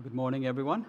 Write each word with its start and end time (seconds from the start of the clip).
Well, 0.00 0.04
good 0.04 0.16
morning, 0.16 0.46
everyone. 0.46 0.86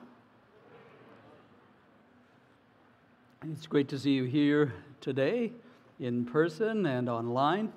It's 3.51 3.67
great 3.67 3.89
to 3.89 3.99
see 3.99 4.11
you 4.11 4.23
here 4.23 4.73
today 5.01 5.51
in 5.99 6.23
person 6.23 6.85
and 6.85 7.09
online 7.09 7.73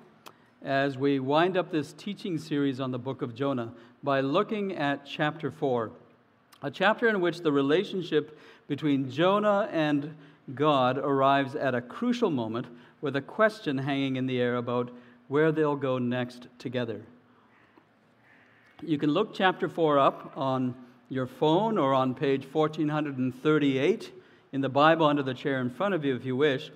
as 0.63 0.97
we 0.97 1.19
wind 1.19 1.57
up 1.57 1.73
this 1.73 1.91
teaching 1.91 2.37
series 2.37 2.79
on 2.79 2.91
the 2.91 2.97
book 2.97 3.21
of 3.21 3.35
Jonah 3.35 3.73
by 4.01 4.21
looking 4.21 4.77
at 4.77 5.05
chapter 5.05 5.51
4, 5.51 5.91
a 6.61 6.71
chapter 6.71 7.09
in 7.09 7.19
which 7.19 7.41
the 7.41 7.51
relationship 7.51 8.39
between 8.69 9.11
Jonah 9.11 9.67
and 9.73 10.15
God 10.53 10.97
arrives 10.97 11.53
at 11.53 11.75
a 11.75 11.81
crucial 11.81 12.29
moment 12.29 12.67
with 13.01 13.17
a 13.17 13.21
question 13.21 13.79
hanging 13.79 14.15
in 14.15 14.25
the 14.25 14.39
air 14.39 14.55
about 14.55 14.89
where 15.27 15.51
they'll 15.51 15.75
go 15.75 15.97
next 15.97 16.47
together. 16.59 17.01
You 18.81 18.97
can 18.97 19.09
look 19.09 19.33
chapter 19.33 19.67
4 19.67 19.99
up 19.99 20.31
on 20.37 20.75
your 21.09 21.27
phone 21.27 21.77
or 21.77 21.93
on 21.93 22.15
page 22.15 22.45
1438 22.51 24.11
in 24.51 24.61
the 24.61 24.69
Bible 24.69 25.05
under 25.05 25.23
the 25.23 25.33
chair 25.33 25.59
in 25.59 25.69
front 25.69 25.93
of 25.93 26.03
you 26.03 26.15
if 26.15 26.25
you 26.25 26.35
wish. 26.35 26.71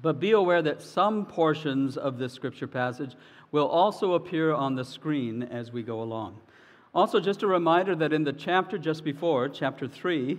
But 0.00 0.20
be 0.20 0.32
aware 0.32 0.62
that 0.62 0.82
some 0.82 1.26
portions 1.26 1.96
of 1.96 2.18
this 2.18 2.32
scripture 2.32 2.66
passage 2.66 3.14
will 3.50 3.66
also 3.66 4.14
appear 4.14 4.52
on 4.52 4.74
the 4.74 4.84
screen 4.84 5.42
as 5.42 5.72
we 5.72 5.82
go 5.82 6.02
along. 6.02 6.38
Also, 6.94 7.20
just 7.20 7.42
a 7.42 7.46
reminder 7.46 7.94
that 7.96 8.12
in 8.12 8.24
the 8.24 8.32
chapter 8.32 8.78
just 8.78 9.04
before, 9.04 9.48
chapter 9.48 9.88
3, 9.88 10.38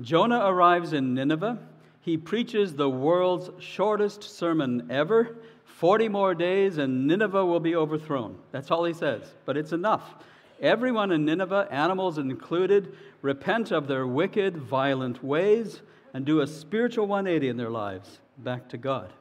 Jonah 0.00 0.40
arrives 0.44 0.92
in 0.92 1.14
Nineveh. 1.14 1.58
He 2.00 2.16
preaches 2.16 2.74
the 2.74 2.90
world's 2.90 3.50
shortest 3.62 4.22
sermon 4.22 4.88
ever 4.90 5.36
40 5.82 6.08
more 6.10 6.32
days 6.32 6.78
and 6.78 7.08
Nineveh 7.08 7.44
will 7.44 7.58
be 7.58 7.74
overthrown. 7.74 8.38
That's 8.52 8.70
all 8.70 8.84
he 8.84 8.92
says, 8.92 9.22
but 9.44 9.56
it's 9.56 9.72
enough. 9.72 10.14
Everyone 10.62 11.10
in 11.10 11.24
Nineveh, 11.24 11.66
animals 11.72 12.18
included, 12.18 12.94
repent 13.20 13.72
of 13.72 13.88
their 13.88 14.06
wicked, 14.06 14.56
violent 14.56 15.22
ways 15.22 15.82
and 16.14 16.24
do 16.24 16.40
a 16.40 16.46
spiritual 16.46 17.08
180 17.08 17.48
in 17.48 17.56
their 17.56 17.70
lives 17.70 18.20
back 18.38 18.68
to 18.68 18.78
God. 18.78 19.12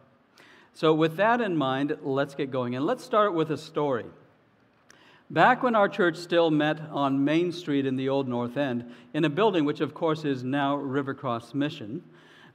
So, 0.74 0.94
with 0.94 1.18
that 1.18 1.42
in 1.42 1.58
mind, 1.58 1.98
let's 2.04 2.36
get 2.36 2.52
going. 2.52 2.76
And 2.76 2.86
let's 2.86 3.04
start 3.04 3.34
with 3.34 3.50
a 3.50 3.58
story. 3.58 4.06
Back 5.32 5.64
when 5.64 5.76
our 5.76 5.90
church 5.90 6.18
still 6.18 6.52
met 6.52 6.80
on 6.92 7.26
Main 7.26 7.52
Street 7.52 7.88
in 7.88 7.96
the 7.96 8.08
Old 8.08 8.28
North 8.28 8.56
End, 8.56 8.92
in 9.14 9.26
a 9.26 9.30
building 9.30 9.66
which, 9.66 9.82
of 9.82 9.94
course, 9.94 10.26
is 10.26 10.44
now 10.44 10.78
Rivercross 10.78 11.56
Mission, 11.56 12.04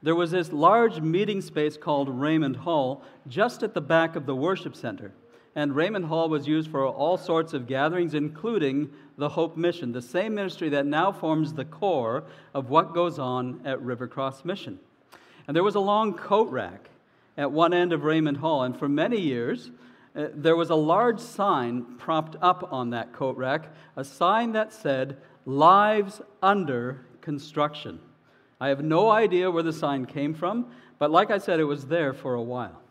there 0.02 0.14
was 0.14 0.30
this 0.30 0.52
large 0.52 1.00
meeting 1.00 1.40
space 1.40 1.76
called 1.76 2.08
Raymond 2.08 2.56
Hall 2.56 3.02
just 3.26 3.62
at 3.62 3.74
the 3.74 3.80
back 3.80 4.14
of 4.14 4.26
the 4.26 4.36
worship 4.36 4.76
center 4.76 5.12
and 5.56 5.74
Raymond 5.74 6.04
Hall 6.04 6.28
was 6.28 6.46
used 6.46 6.70
for 6.70 6.86
all 6.86 7.16
sorts 7.16 7.54
of 7.54 7.66
gatherings, 7.66 8.12
including 8.12 8.90
the 9.16 9.30
Hope 9.30 9.56
Mission, 9.56 9.90
the 9.90 10.02
same 10.02 10.34
ministry 10.34 10.68
that 10.68 10.84
now 10.84 11.10
forms 11.10 11.54
the 11.54 11.64
core 11.64 12.24
of 12.52 12.68
what 12.68 12.92
goes 12.92 13.18
on 13.18 13.62
at 13.64 13.80
Rivercross 13.80 14.44
Mission. 14.44 14.78
And 15.48 15.56
there 15.56 15.64
was 15.64 15.74
a 15.74 15.80
long 15.80 16.12
coat 16.12 16.50
rack 16.50 16.90
at 17.38 17.50
one 17.50 17.72
end 17.72 17.94
of 17.94 18.04
Raymond 18.04 18.36
Hall, 18.36 18.64
and 18.64 18.78
for 18.78 18.86
many 18.86 19.18
years, 19.18 19.70
uh, 20.14 20.26
there 20.34 20.56
was 20.56 20.68
a 20.68 20.74
large 20.74 21.20
sign 21.20 21.86
propped 21.98 22.36
up 22.42 22.70
on 22.70 22.90
that 22.90 23.14
coat 23.14 23.38
rack, 23.38 23.72
a 23.96 24.04
sign 24.04 24.52
that 24.52 24.74
said, 24.74 25.16
Lives 25.46 26.20
Under 26.42 27.06
Construction. 27.22 27.98
I 28.60 28.68
have 28.68 28.84
no 28.84 29.08
idea 29.08 29.50
where 29.50 29.62
the 29.62 29.72
sign 29.72 30.04
came 30.04 30.34
from, 30.34 30.66
but 30.98 31.10
like 31.10 31.30
I 31.30 31.38
said, 31.38 31.60
it 31.60 31.64
was 31.64 31.86
there 31.86 32.12
for 32.12 32.34
a 32.34 32.42
while. 32.42 32.82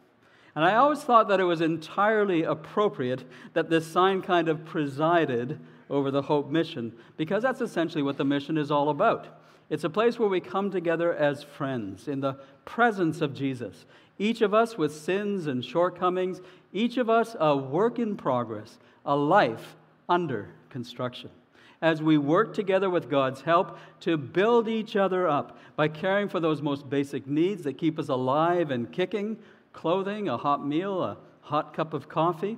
And 0.55 0.63
I 0.63 0.75
always 0.75 1.01
thought 1.01 1.27
that 1.27 1.41
it 1.41 1.43
was 1.43 1.61
entirely 1.61 2.43
appropriate 2.43 3.25
that 3.53 3.69
this 3.69 3.85
sign 3.85 4.21
kind 4.21 4.47
of 4.47 4.65
presided 4.65 5.59
over 5.89 6.11
the 6.11 6.21
Hope 6.21 6.49
mission, 6.49 6.93
because 7.17 7.43
that's 7.43 7.61
essentially 7.61 8.01
what 8.01 8.17
the 8.17 8.23
mission 8.23 8.57
is 8.57 8.71
all 8.71 8.89
about. 8.89 9.27
It's 9.69 9.83
a 9.83 9.89
place 9.89 10.17
where 10.17 10.29
we 10.29 10.39
come 10.39 10.71
together 10.71 11.13
as 11.13 11.43
friends 11.43 12.07
in 12.07 12.21
the 12.21 12.37
presence 12.63 13.21
of 13.21 13.33
Jesus. 13.33 13.85
Each 14.17 14.41
of 14.41 14.53
us 14.53 14.77
with 14.77 14.95
sins 14.95 15.47
and 15.47 15.63
shortcomings, 15.63 16.39
each 16.71 16.97
of 16.97 17.09
us 17.09 17.35
a 17.39 17.55
work 17.57 17.99
in 17.99 18.15
progress, 18.15 18.77
a 19.05 19.15
life 19.15 19.75
under 20.07 20.49
construction. 20.69 21.29
As 21.81 22.01
we 22.01 22.17
work 22.17 22.53
together 22.53 22.89
with 22.89 23.09
God's 23.09 23.41
help 23.41 23.77
to 24.01 24.17
build 24.17 24.69
each 24.69 24.95
other 24.95 25.27
up 25.27 25.57
by 25.75 25.89
caring 25.89 26.29
for 26.29 26.39
those 26.39 26.61
most 26.61 26.89
basic 26.89 27.27
needs 27.27 27.63
that 27.63 27.77
keep 27.77 27.99
us 27.99 28.07
alive 28.07 28.71
and 28.71 28.91
kicking, 28.91 29.37
clothing, 29.75 30.27
a 30.27 30.37
hot 30.37 30.65
meal, 30.65 31.03
a 31.03 31.17
hot 31.41 31.73
cup 31.73 31.93
of 31.93 32.09
coffee, 32.09 32.57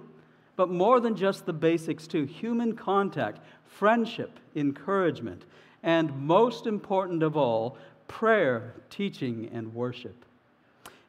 but 0.56 0.70
more 0.70 1.00
than 1.00 1.16
just 1.16 1.46
the 1.46 1.54
basics, 1.54 2.08
too 2.08 2.24
human 2.24 2.76
contact, 2.76 3.40
friendship, 3.66 4.40
encouragement, 4.56 5.44
and 5.84 6.16
most 6.16 6.66
important 6.66 7.22
of 7.24 7.36
all, 7.36 7.78
prayer, 8.08 8.74
teaching, 8.90 9.50
and 9.52 9.74
worship. 9.74 10.26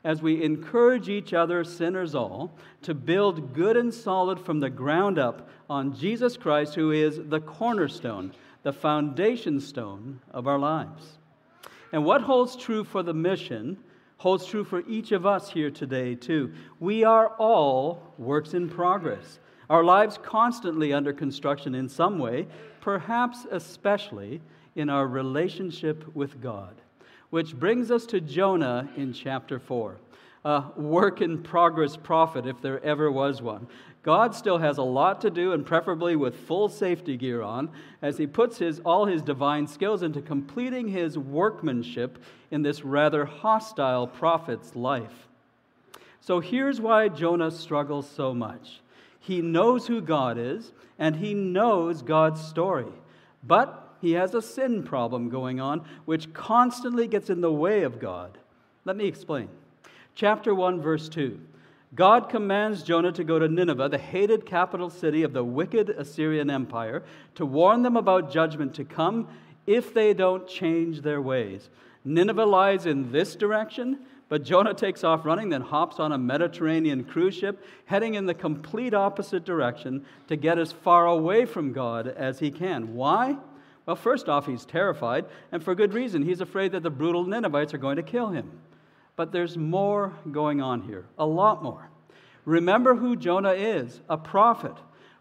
As 0.05 0.23
we 0.23 0.43
encourage 0.43 1.09
each 1.09 1.35
other, 1.35 1.63
sinners 1.65 2.15
all, 2.15 2.53
to 2.83 2.95
build 2.95 3.53
good 3.53 3.77
and 3.77 3.93
solid 3.93 4.41
from 4.41 4.61
the 4.61 4.71
ground 4.71 5.19
up 5.19 5.49
on 5.69 5.95
Jesus 5.95 6.37
Christ, 6.37 6.75
who 6.75 6.91
is 6.91 7.21
the 7.29 7.41
cornerstone, 7.41 8.33
the 8.63 8.73
foundation 8.73 9.61
stone 9.61 10.21
of 10.31 10.47
our 10.47 10.59
lives. 10.59 11.19
And 11.93 12.05
what 12.05 12.23
holds 12.23 12.57
true 12.57 12.85
for 12.85 13.03
the 13.03 13.15
mission 13.15 13.79
holds 14.19 14.47
true 14.47 14.65
for 14.65 14.83
each 14.89 15.13
of 15.13 15.25
us 15.25 15.51
here 15.51 15.71
today, 15.71 16.15
too. 16.15 16.53
We 16.81 17.05
are 17.05 17.29
all 17.39 18.15
works 18.19 18.55
in 18.55 18.69
progress, 18.69 19.39
our 19.71 19.83
lives 19.83 20.19
constantly 20.23 20.93
under 20.93 21.13
construction 21.13 21.75
in 21.75 21.89
some 21.89 22.19
way, 22.19 22.47
perhaps 22.81 23.47
especially 23.51 24.41
in 24.77 24.89
our 24.89 25.07
relationship 25.07 26.15
with 26.15 26.41
God. 26.41 26.75
Which 27.31 27.55
brings 27.55 27.91
us 27.91 28.07
to 28.07 28.21
Jonah 28.21 28.89
in 28.97 29.13
chapter 29.13 29.59
4 29.59 29.99
a 30.45 30.65
work 30.77 31.21
in 31.21 31.43
progress 31.43 31.97
prophet, 31.97 32.47
if 32.47 32.61
there 32.63 32.83
ever 32.85 33.11
was 33.11 33.43
one. 33.43 33.67
God 34.09 34.35
still 34.35 34.57
has 34.57 34.79
a 34.79 34.83
lot 34.83 35.21
to 35.21 35.29
do, 35.29 35.53
and 35.53 35.67
preferably 35.67 36.17
with 36.17 36.35
full 36.35 36.71
safety 36.71 37.19
gear 37.19 37.43
on, 37.43 37.69
as 38.01 38.17
he 38.17 38.27
puts 38.27 38.57
his, 38.57 38.81
all 38.81 39.05
his 39.05 39.21
divine 39.21 39.67
skills 39.67 40.03
into 40.03 40.23
completing 40.23 40.89
his 40.89 41.19
workmanship 41.19 42.19
in 42.51 42.63
this 42.63 42.87
rather 42.87 43.27
hostile 43.27 44.07
prophet's 44.07 44.75
life. 44.75 45.29
So 46.23 46.41
here's 46.41 46.81
why 46.81 47.09
Jonah 47.09 47.51
struggles 47.51 48.09
so 48.09 48.33
much 48.33 48.81
he 49.21 49.43
knows 49.43 49.89
who 49.89 50.01
God 50.01 50.39
is, 50.39 50.73
and 50.99 51.17
he 51.17 51.35
knows 51.35 52.01
God's 52.01 52.41
story. 52.41 52.91
But 53.43 53.95
he 54.01 54.13
has 54.13 54.33
a 54.33 54.41
sin 54.41 54.85
problem 54.85 55.29
going 55.29 55.61
on, 55.61 55.85
which 56.07 56.33
constantly 56.33 57.09
gets 57.09 57.29
in 57.29 57.43
the 57.43 57.53
way 57.53 57.83
of 57.83 58.01
God. 58.01 58.39
Let 58.87 58.97
me 58.97 59.05
explain. 59.05 59.51
Chapter 60.15 60.55
1, 60.55 60.81
verse 60.81 61.11
2. 61.11 61.39
God 61.95 62.29
commands 62.29 62.83
Jonah 62.83 63.13
to 63.13 63.25
go 63.25 63.39
to 63.39 63.49
Nineveh, 63.49 63.89
the 63.89 63.99
hated 63.99 64.45
capital 64.45 64.91
city 64.91 65.23
of 65.23 65.33
the 65.33 65.45
wicked 65.45 65.91
Assyrian 65.91 66.51
Empire, 66.51 67.03
to 67.37 67.47
warn 67.47 67.83
them 67.83 67.97
about 67.97 68.31
judgment 68.31 68.75
to 68.75 68.85
come 68.85 69.29
if 69.67 69.95
they 69.95 70.13
don't 70.13 70.47
change 70.47 71.01
their 71.01 71.21
ways. 71.21 71.71
Nineveh 72.05 72.45
lies 72.45 72.87
in 72.87 73.11
this 73.11 73.37
direction, 73.37 74.01
but 74.29 74.45
Jonah 74.45 74.75
takes 74.75 75.03
off 75.03 75.25
running, 75.25 75.49
then 75.49 75.63
hops 75.63 75.99
on 75.99 76.13
a 76.13 76.19
Mediterranean 76.19 77.05
cruise 77.05 77.35
ship, 77.35 77.65
heading 77.87 78.15
in 78.15 78.27
the 78.27 78.35
complete 78.35 78.93
opposite 78.93 79.45
direction 79.45 80.05
to 80.29 80.37
get 80.37 80.59
as 80.59 80.73
far 80.73 81.07
away 81.07 81.47
from 81.47 81.73
God 81.73 82.07
as 82.07 82.39
he 82.39 82.51
can. 82.51 82.95
Why? 82.95 83.37
Well, 83.87 83.97
first 83.97 84.29
off, 84.29 84.47
he's 84.47 84.67
terrified, 84.67 85.25
and 85.51 85.63
for 85.63 85.75
good 85.75 85.95
reason. 85.95 86.23
He's 86.23 86.43
afraid 86.43 86.73
that 86.73 86.83
the 86.83 86.91
brutal 86.91 87.25
Ninevites 87.25 87.73
are 87.73 87.79
going 87.79 87.97
to 87.97 88.03
kill 88.03 88.29
him. 88.29 88.61
But 89.19 89.33
there's 89.33 89.59
more 89.59 90.15
going 90.31 90.61
on 90.61 90.83
here, 90.83 91.05
a 91.19 91.27
lot 91.27 91.61
more. 91.61 91.91
Remember 92.45 92.95
who 92.95 93.17
Jonah 93.17 93.51
is 93.51 94.01
a 94.09 94.17
prophet. 94.17 94.75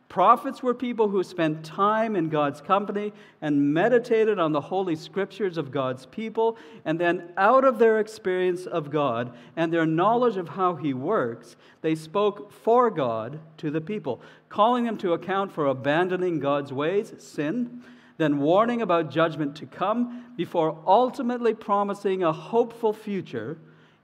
Prophets 0.08 0.62
were 0.62 0.76
people 0.76 1.10
who 1.10 1.24
spent 1.24 1.66
time 1.66 2.16
in 2.16 2.30
God's 2.30 2.62
company 2.62 3.12
and 3.42 3.74
meditated 3.74 4.38
on 4.38 4.52
the 4.52 4.62
holy 4.62 4.96
scriptures 4.96 5.58
of 5.58 5.72
God's 5.72 6.06
people, 6.06 6.60
and 6.86 7.00
then, 7.00 7.34
out 7.38 7.66
of 7.66 7.80
their 7.80 8.00
experience 8.00 8.68
of 8.68 8.92
God 8.92 9.36
and 9.56 9.74
their 9.74 9.88
knowledge 9.88 10.38
of 10.38 10.50
how 10.50 10.76
He 10.76 10.94
works, 10.94 11.56
they 11.82 11.96
spoke 11.96 12.52
for 12.52 12.92
God 12.92 13.40
to 13.58 13.72
the 13.72 13.82
people, 13.82 14.22
calling 14.48 14.84
them 14.84 15.00
to 15.00 15.14
account 15.14 15.52
for 15.52 15.66
abandoning 15.66 16.40
God's 16.40 16.72
ways, 16.72 17.16
sin, 17.18 17.82
then 18.18 18.38
warning 18.38 18.84
about 18.84 19.10
judgment 19.10 19.56
to 19.56 19.66
come, 19.66 20.36
before 20.38 20.78
ultimately 20.86 21.56
promising 21.56 22.24
a 22.24 22.32
hopeful 22.32 22.94
future 22.94 23.58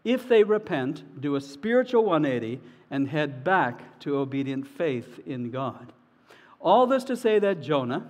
if 0.03 0.27
they 0.27 0.43
repent, 0.43 1.21
do 1.21 1.35
a 1.35 1.41
spiritual 1.41 2.03
180, 2.05 2.59
and 2.91 3.07
head 3.07 3.43
back 3.43 3.99
to 3.99 4.17
obedient 4.17 4.67
faith 4.67 5.19
in 5.25 5.49
God. 5.49 5.91
All 6.59 6.85
this 6.85 7.03
to 7.05 7.17
say 7.17 7.39
that 7.39 7.61
Jonah, 7.61 8.07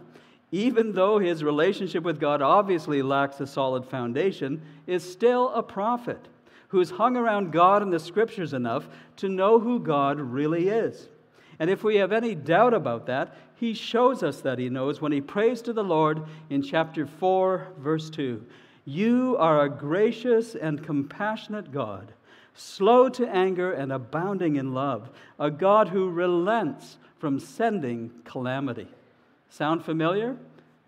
even 0.52 0.94
though 0.94 1.20
his 1.20 1.44
relationship 1.44 2.04
with 2.04 2.20
God 2.20 2.42
obviously 2.42 3.02
lacks 3.02 3.40
a 3.40 3.48
solid 3.48 3.86
foundation, 3.86 4.62
is 4.86 5.10
still 5.10 5.50
a 5.50 5.64
prophet 5.64 6.28
who's 6.68 6.92
hung 6.92 7.16
around 7.16 7.52
God 7.52 7.82
and 7.82 7.94
the 7.94 8.00
scriptures 8.00 8.54
enough 8.54 8.88
to 9.18 9.30
know 9.30 9.60
who 9.60 9.80
God 9.80 10.20
really 10.20 10.70
is. 10.70 11.08
And 11.60 11.70
if 11.70 11.84
we 11.84 11.98
have 11.98 12.12
any 12.12 12.36
doubt 12.36 12.74
about 12.74 13.06
that, 13.06 13.36
he 13.56 13.74
shows 13.74 14.24
us 14.24 14.42
that 14.42 14.60
he 14.60 14.70
knows 14.70 15.00
when 15.00 15.12
he 15.12 15.22
prays 15.22 15.62
to 15.62 15.74
the 15.74 15.84
Lord 15.84 16.24
in 16.50 16.62
chapter 16.62 17.06
4, 17.06 17.74
verse 17.80 18.10
2. 18.10 18.44
You 18.86 19.38
are 19.40 19.64
a 19.64 19.70
gracious 19.70 20.56
and 20.56 20.84
compassionate 20.84 21.72
God, 21.72 22.12
slow 22.54 23.10
to 23.10 23.28
anger 23.28 23.72
and 23.72 23.92
abounding 23.92 24.58
in 24.58 24.74
love, 24.74 25.10
a 25.40 25.50
God 25.50 25.90
who 25.90 26.10
relents 26.10 26.98
from 27.18 27.40
sending 27.40 28.12
calamity. 28.26 28.88
Sound 29.50 29.86
familiar? 29.86 30.36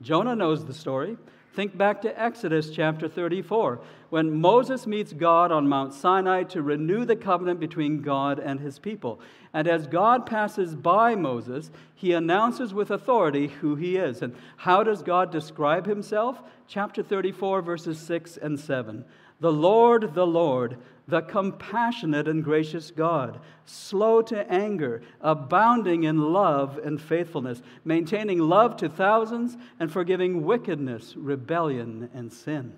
Jonah 0.02 0.36
knows 0.36 0.66
the 0.66 0.74
story. 0.74 1.18
Think 1.56 1.78
back 1.78 2.02
to 2.02 2.22
Exodus 2.22 2.70
chapter 2.70 3.08
34, 3.08 3.80
when 4.10 4.42
Moses 4.42 4.86
meets 4.86 5.14
God 5.14 5.54
on 5.54 5.70
Mount 5.70 5.94
Sinai 5.94 6.44
to 6.44 6.62
renew 6.62 7.06
the 7.06 7.16
covenant 7.16 7.62
between 7.62 8.02
God 8.02 8.40
and 8.40 8.60
his 8.60 8.78
people. 8.78 9.22
And 9.54 9.66
as 9.66 9.88
God 9.88 10.26
passes 10.26 10.76
by 10.76 11.16
Moses, 11.16 11.72
he 11.96 12.12
announces 12.12 12.74
with 12.74 12.92
authority 12.92 13.48
who 13.48 13.76
he 13.76 13.96
is. 13.96 14.22
And 14.22 14.36
how 14.58 14.84
does 14.84 15.02
God 15.02 15.32
describe 15.32 15.86
himself? 15.86 16.42
Chapter 16.68 17.02
34, 17.02 17.62
verses 17.62 18.00
6 18.00 18.36
and 18.36 18.60
7. 18.60 19.06
The 19.40 19.52
Lord, 19.52 20.14
the 20.14 20.26
Lord, 20.28 20.78
the 21.08 21.22
compassionate 21.22 22.28
and 22.28 22.44
gracious 22.44 22.92
God, 22.92 23.40
slow 23.66 24.22
to 24.24 24.52
anger, 24.52 25.02
abounding 25.22 26.04
in 26.04 26.34
love 26.34 26.80
and 26.84 27.00
faithfulness, 27.00 27.62
maintaining 27.84 28.40
love 28.40 28.78
to 28.78 28.90
thousands, 28.90 29.58
and 29.80 29.92
forgiving 29.92 30.44
wickedness, 30.44 31.16
rebellion, 31.16 32.10
and 32.14 32.34
sin. 32.34 32.74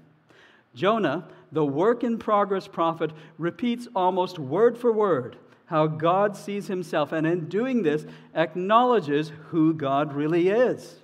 Jonah, 0.75 1.27
the 1.51 1.65
work 1.65 2.04
in 2.04 2.18
progress 2.18 2.68
prophet, 2.68 3.12
repeats 3.38 3.88
almost 3.95 4.38
word 4.38 4.77
for 4.77 4.92
word 4.92 5.38
how 5.68 5.86
God 5.86 6.36
sees 6.36 6.68
himself, 6.68 7.12
and 7.12 7.27
in 7.27 7.50
doing 7.50 7.83
this, 7.83 8.06
acknowledges 8.33 9.31
who 9.50 9.74
God 9.74 10.13
really 10.13 10.48
is. 10.48 11.01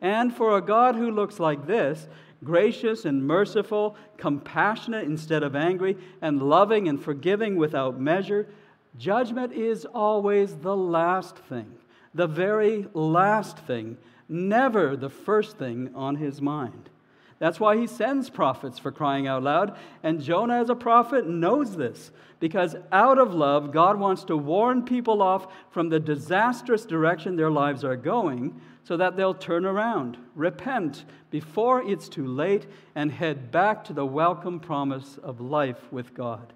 And 0.00 0.34
for 0.34 0.56
a 0.56 0.62
God 0.62 0.94
who 0.94 1.10
looks 1.10 1.40
like 1.40 1.66
this, 1.66 2.06
gracious 2.44 3.04
and 3.04 3.26
merciful, 3.26 3.96
compassionate 4.16 5.04
instead 5.04 5.42
of 5.42 5.56
angry, 5.56 5.96
and 6.20 6.42
loving 6.42 6.88
and 6.88 7.02
forgiving 7.02 7.56
without 7.56 8.00
measure, 8.00 8.48
judgment 8.96 9.52
is 9.52 9.84
always 9.84 10.56
the 10.56 10.76
last 10.76 11.36
thing, 11.36 11.72
the 12.14 12.26
very 12.26 12.86
last 12.94 13.58
thing, 13.58 13.96
never 14.28 14.96
the 14.96 15.10
first 15.10 15.58
thing 15.58 15.90
on 15.94 16.16
his 16.16 16.40
mind. 16.40 16.90
That's 17.38 17.60
why 17.60 17.76
he 17.76 17.86
sends 17.86 18.30
prophets 18.30 18.78
for 18.78 18.90
crying 18.90 19.26
out 19.26 19.42
loud. 19.42 19.76
And 20.02 20.22
Jonah, 20.22 20.60
as 20.60 20.70
a 20.70 20.74
prophet, 20.74 21.26
knows 21.26 21.76
this 21.76 22.10
because 22.40 22.76
out 22.92 23.18
of 23.18 23.34
love, 23.34 23.72
God 23.72 23.98
wants 23.98 24.24
to 24.24 24.36
warn 24.36 24.84
people 24.84 25.22
off 25.22 25.46
from 25.70 25.88
the 25.88 26.00
disastrous 26.00 26.84
direction 26.84 27.36
their 27.36 27.50
lives 27.50 27.84
are 27.84 27.96
going 27.96 28.60
so 28.84 28.96
that 28.96 29.16
they'll 29.16 29.34
turn 29.34 29.64
around, 29.66 30.16
repent 30.34 31.04
before 31.30 31.82
it's 31.82 32.08
too 32.08 32.26
late, 32.26 32.66
and 32.94 33.10
head 33.10 33.50
back 33.50 33.84
to 33.84 33.92
the 33.92 34.06
welcome 34.06 34.60
promise 34.60 35.18
of 35.22 35.40
life 35.40 35.90
with 35.90 36.14
God. 36.14 36.52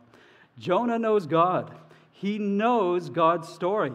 Jonah 0.59 0.99
knows 0.99 1.27
God, 1.27 1.75
he 2.13 2.39
knows 2.39 3.09
God's 3.09 3.49
story, 3.49 3.95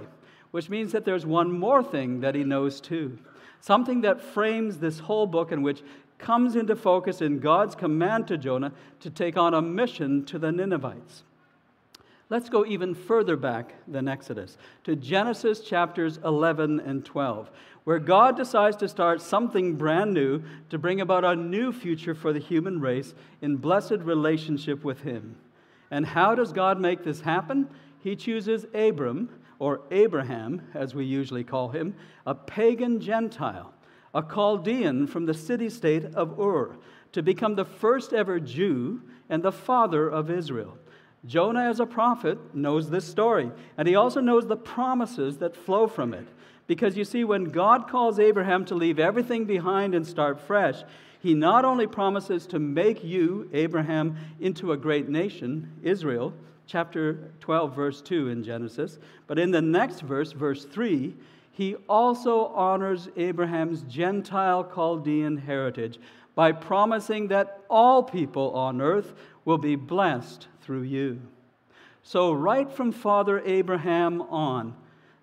which 0.51 0.69
means 0.69 0.91
that 0.91 1.05
there's 1.05 1.25
one 1.25 1.51
more 1.51 1.83
thing 1.83 2.21
that 2.21 2.35
he 2.35 2.43
knows 2.43 2.81
too. 2.81 3.19
Something 3.61 4.01
that 4.01 4.21
frames 4.21 4.79
this 4.79 4.99
whole 4.99 5.27
book, 5.27 5.51
in 5.51 5.61
which 5.61 5.81
comes 6.17 6.55
into 6.55 6.75
focus 6.75 7.21
in 7.21 7.39
God's 7.39 7.75
command 7.75 8.27
to 8.27 8.37
Jonah 8.37 8.71
to 9.01 9.09
take 9.09 9.37
on 9.37 9.53
a 9.53 9.61
mission 9.61 10.25
to 10.25 10.39
the 10.39 10.51
Ninevites. 10.51 11.23
Let's 12.29 12.49
go 12.49 12.65
even 12.65 12.95
further 12.95 13.37
back 13.37 13.75
than 13.87 14.07
Exodus 14.07 14.57
to 14.83 14.95
Genesis 14.95 15.59
chapters 15.59 16.19
11 16.25 16.79
and 16.79 17.05
12, 17.05 17.51
where 17.83 17.99
God 17.99 18.35
decides 18.35 18.77
to 18.77 18.89
start 18.89 19.21
something 19.21 19.75
brand 19.75 20.13
new 20.13 20.41
to 20.69 20.79
bring 20.79 21.01
about 21.01 21.23
a 21.23 21.35
new 21.35 21.71
future 21.71 22.15
for 22.15 22.33
the 22.33 22.39
human 22.39 22.79
race 22.81 23.13
in 23.41 23.57
blessed 23.57 23.99
relationship 23.99 24.83
with 24.83 25.01
Him. 25.01 25.35
And 25.91 26.05
how 26.05 26.33
does 26.33 26.51
God 26.51 26.79
make 26.79 27.03
this 27.03 27.21
happen? 27.21 27.69
He 27.99 28.15
chooses 28.15 28.65
Abram, 28.73 29.29
or 29.59 29.81
Abraham, 29.91 30.61
as 30.73 30.93
we 30.93 31.05
usually 31.05 31.43
call 31.43 31.69
him, 31.69 31.95
a 32.25 32.35
pagan 32.35 32.99
Gentile 32.99 33.73
a 34.15 34.23
Chaldean 34.23 35.05
from 35.05 35.25
the 35.25 35.33
city 35.33 35.69
state 35.69 36.05
of 36.15 36.39
Ur, 36.39 36.77
to 37.11 37.21
become 37.21 37.55
the 37.55 37.65
first 37.65 38.13
ever 38.13 38.39
Jew 38.39 39.01
and 39.29 39.43
the 39.43 39.51
father 39.51 40.07
of 40.07 40.31
Israel. 40.31 40.77
Jonah, 41.25 41.69
as 41.69 41.79
a 41.79 41.85
prophet, 41.85 42.55
knows 42.55 42.89
this 42.89 43.05
story, 43.05 43.51
and 43.77 43.87
he 43.87 43.95
also 43.95 44.21
knows 44.21 44.47
the 44.47 44.55
promises 44.55 45.37
that 45.37 45.55
flow 45.55 45.87
from 45.87 46.13
it. 46.13 46.27
Because 46.67 46.97
you 46.97 47.03
see, 47.03 47.23
when 47.23 47.45
God 47.45 47.89
calls 47.89 48.19
Abraham 48.19 48.65
to 48.65 48.75
leave 48.75 48.99
everything 48.99 49.45
behind 49.45 49.93
and 49.93 50.07
start 50.07 50.39
fresh, 50.39 50.83
he 51.19 51.33
not 51.33 51.65
only 51.65 51.87
promises 51.87 52.45
to 52.47 52.59
make 52.59 53.03
you, 53.03 53.49
Abraham, 53.53 54.15
into 54.39 54.71
a 54.71 54.77
great 54.77 55.09
nation, 55.09 55.71
Israel, 55.83 56.33
chapter 56.67 57.31
12, 57.41 57.75
verse 57.75 58.01
2 58.01 58.29
in 58.29 58.43
Genesis, 58.43 58.97
but 59.27 59.39
in 59.39 59.51
the 59.51 59.61
next 59.61 60.01
verse, 60.01 60.31
verse 60.31 60.65
3, 60.65 61.15
he 61.55 61.75
also 61.87 62.47
honors 62.47 63.07
Abraham's 63.15 63.83
Gentile 63.83 64.65
Chaldean 64.65 65.37
heritage 65.37 65.99
by 66.35 66.51
promising 66.51 67.29
that 67.29 67.61
all 67.69 68.03
people 68.03 68.51
on 68.51 68.81
earth 68.81 69.13
will 69.45 69.57
be 69.57 69.77
blessed 69.77 70.49
through 70.61 70.81
you. 70.81 71.21
So, 72.03 72.33
right 72.33 72.69
from 72.69 72.91
Father 72.91 73.41
Abraham 73.45 74.21
on, 74.23 74.75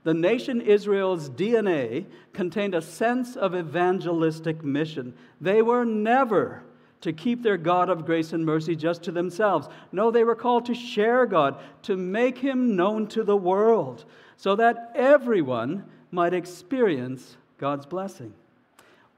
the 0.05 0.15
nation 0.15 0.63
Israel's 0.63 1.29
DNA 1.29 2.07
contained 2.33 2.75
a 2.75 2.81
sense 2.81 3.37
of 3.37 3.55
evangelistic 3.55 4.65
mission. 4.65 5.13
They 5.39 5.61
were 5.61 5.85
never 5.85 6.63
to 7.03 7.13
keep 7.13 7.43
their 7.43 7.59
God 7.59 7.91
of 7.91 8.07
grace 8.07 8.33
and 8.33 8.47
mercy 8.47 8.75
just 8.75 9.03
to 9.03 9.13
themselves. 9.13 9.69
No, 9.93 10.11
they 10.11 10.25
were 10.25 10.35
called 10.35 10.65
to 10.65 10.75
share 10.75 11.27
God, 11.27 11.61
to 11.83 11.95
make 11.95 12.39
Him 12.39 12.75
known 12.75 13.07
to 13.09 13.23
the 13.23 13.37
world, 13.37 14.07
so 14.39 14.57
that 14.57 14.93
everyone 14.95 15.85
might 16.13 16.35
experience 16.35 17.37
God's 17.59 17.87
blessing. 17.87 18.33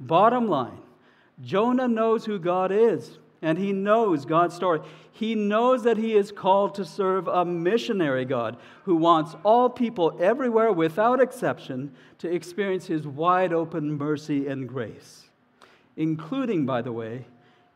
Bottom 0.00 0.49
line 0.49 0.79
Jonah 1.43 1.88
knows 1.88 2.25
who 2.25 2.38
God 2.38 2.70
is, 2.70 3.19
and 3.43 3.58
he 3.58 3.73
knows 3.73 4.25
God's 4.25 4.55
story. 4.55 4.81
He 5.12 5.35
knows 5.35 5.82
that 5.82 5.96
he 5.96 6.14
is 6.14 6.32
called 6.32 6.75
to 6.76 6.85
serve 6.85 7.29
a 7.29 7.44
missionary 7.44 8.25
God 8.25 8.56
who 8.85 8.96
wants 8.96 9.35
all 9.44 9.69
people 9.69 10.17
everywhere, 10.20 10.73
without 10.73 11.20
exception, 11.20 11.93
to 12.19 12.33
experience 12.33 12.87
his 12.87 13.07
wide 13.07 13.52
open 13.52 13.99
mercy 13.99 14.47
and 14.47 14.69
grace, 14.69 15.25
including, 15.97 16.64
by 16.64 16.83
the 16.83 16.92
way, 16.92 17.26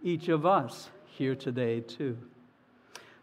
each 0.02 0.28
of 0.28 0.46
us 0.46 0.90
here 1.06 1.34
today, 1.34 1.80
too. 1.80 2.16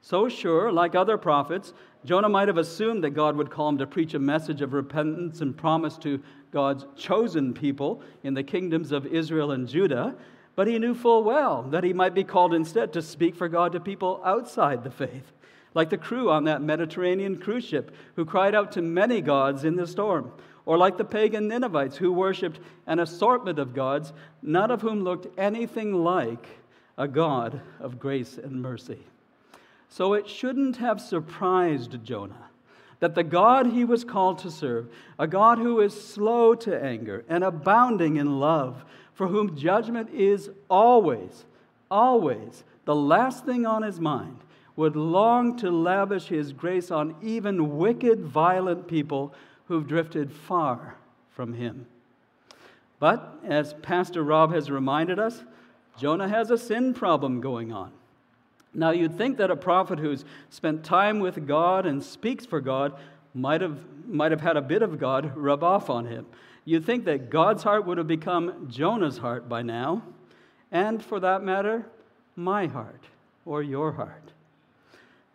So 0.06 0.30
sure, 0.30 0.72
like 0.72 0.94
other 0.94 1.18
prophets, 1.18 1.74
Jonah 2.06 2.30
might 2.30 2.48
have 2.48 2.60
assumed 2.60 3.04
that 3.04 3.16
God 3.16 3.36
would 3.38 3.50
call 3.50 3.70
him 3.70 3.80
to 3.80 3.88
preach 3.88 4.14
a 4.14 4.20
message 4.20 4.62
of 4.62 4.74
repentance 4.74 5.42
and 5.42 5.58
promise 5.58 5.98
to 5.98 6.22
God's 6.52 6.86
chosen 6.96 7.56
people 7.56 8.04
in 8.22 8.36
the 8.36 8.44
kingdoms 8.44 8.92
of 8.92 9.08
Israel 9.08 9.50
and 9.50 9.68
Judah, 9.68 10.14
but 10.56 10.68
he 10.68 10.78
knew 10.78 10.94
full 10.94 11.24
well 11.24 11.64
that 11.64 11.84
he 11.84 11.92
might 11.92 12.14
be 12.14 12.24
called 12.24 12.54
instead 12.54 12.94
to 12.94 13.02
speak 13.02 13.36
for 13.36 13.48
God 13.48 13.72
to 13.72 13.80
people 13.80 14.22
outside 14.24 14.84
the 14.84 14.92
faith, 14.92 15.32
like 15.74 15.90
the 15.90 15.98
crew 15.98 16.30
on 16.30 16.44
that 16.44 16.62
Mediterranean 16.62 17.40
cruise 17.40 17.66
ship 17.66 17.92
who 18.16 18.26
cried 18.26 18.54
out 18.54 18.72
to 18.74 18.84
many 18.84 19.22
gods 19.22 19.64
in 19.64 19.76
the 19.76 19.88
storm, 19.88 20.32
or 20.68 20.78
like 20.78 20.98
the 20.98 21.04
pagan 21.04 21.48
Ninevites 21.48 21.98
who 21.98 22.14
worshiped 22.14 22.60
an 22.86 23.00
assortment 23.00 23.58
of 23.58 23.74
gods, 23.74 24.14
none 24.44 24.70
of 24.70 24.84
whom 24.84 25.04
looked 25.04 25.36
anything 25.40 26.04
like 26.04 26.46
a 26.96 27.08
God 27.08 27.60
of 27.80 27.98
grace 27.98 28.38
and 28.38 28.62
mercy. 28.62 29.00
So 29.96 30.12
it 30.12 30.28
shouldn't 30.28 30.76
have 30.76 31.00
surprised 31.00 32.04
Jonah 32.04 32.50
that 33.00 33.16
the 33.16 33.24
God 33.24 33.68
he 33.68 33.86
was 33.86 34.04
called 34.04 34.40
to 34.40 34.52
serve, 34.52 34.90
a 35.18 35.26
God 35.26 35.58
who 35.58 35.80
is 35.80 35.94
slow 35.94 36.54
to 36.54 36.84
anger 36.84 37.24
and 37.30 37.46
abounding 37.46 38.18
in 38.18 38.42
love, 38.42 38.84
for 39.14 39.30
whom 39.30 39.56
judgment 39.56 40.10
is 40.10 40.50
always, 40.70 41.46
always 41.90 42.66
the 42.84 42.94
last 42.94 43.46
thing 43.46 43.66
on 43.66 43.84
his 43.84 44.02
mind, 44.02 44.40
would 44.76 44.98
long 44.98 45.56
to 45.60 45.72
lavish 45.72 46.26
his 46.26 46.52
grace 46.52 46.92
on 46.92 47.16
even 47.22 47.78
wicked, 47.78 48.20
violent 48.20 48.90
people 48.90 49.34
who've 49.70 49.88
drifted 49.88 50.30
far 50.30 50.96
from 51.30 51.54
him. 51.54 51.86
But 53.00 53.40
as 53.46 53.74
Pastor 53.76 54.24
Rob 54.24 54.52
has 54.52 54.70
reminded 54.70 55.20
us, 55.20 55.46
Jonah 55.98 56.28
has 56.28 56.52
a 56.52 56.58
sin 56.58 56.94
problem 56.94 57.40
going 57.40 57.72
on. 57.72 57.94
Now, 58.76 58.92
you'd 58.92 59.18
think 59.18 59.38
that 59.38 59.50
a 59.50 59.56
prophet 59.56 60.00
who's 60.00 60.26
spent 60.50 60.84
time 60.84 61.20
with 61.20 61.48
God 61.48 61.86
and 61.86 62.04
speaks 62.04 62.46
for 62.46 62.60
God 62.60 62.94
might 63.34 63.62
have, 63.62 63.80
might 64.08 64.32
have 64.32 64.42
had 64.42 64.58
a 64.58 64.62
bit 64.62 64.82
of 64.82 65.00
God 65.00 65.36
rub 65.36 65.64
off 65.64 65.90
on 65.90 66.06
him. 66.06 66.26
You'd 66.66 66.86
think 66.86 67.06
that 67.06 67.30
God's 67.30 67.64
heart 67.64 67.86
would 67.86 67.98
have 67.98 68.08
become 68.08 68.68
Jonah's 68.70 69.20
heart 69.20 69.48
by 69.48 69.62
now, 69.62 70.04
and 70.72 71.04
for 71.04 71.20
that 71.20 71.44
matter, 71.44 71.86
my 72.36 72.68
heart 72.68 73.04
or 73.46 73.62
your 73.64 73.94
heart. 73.94 74.32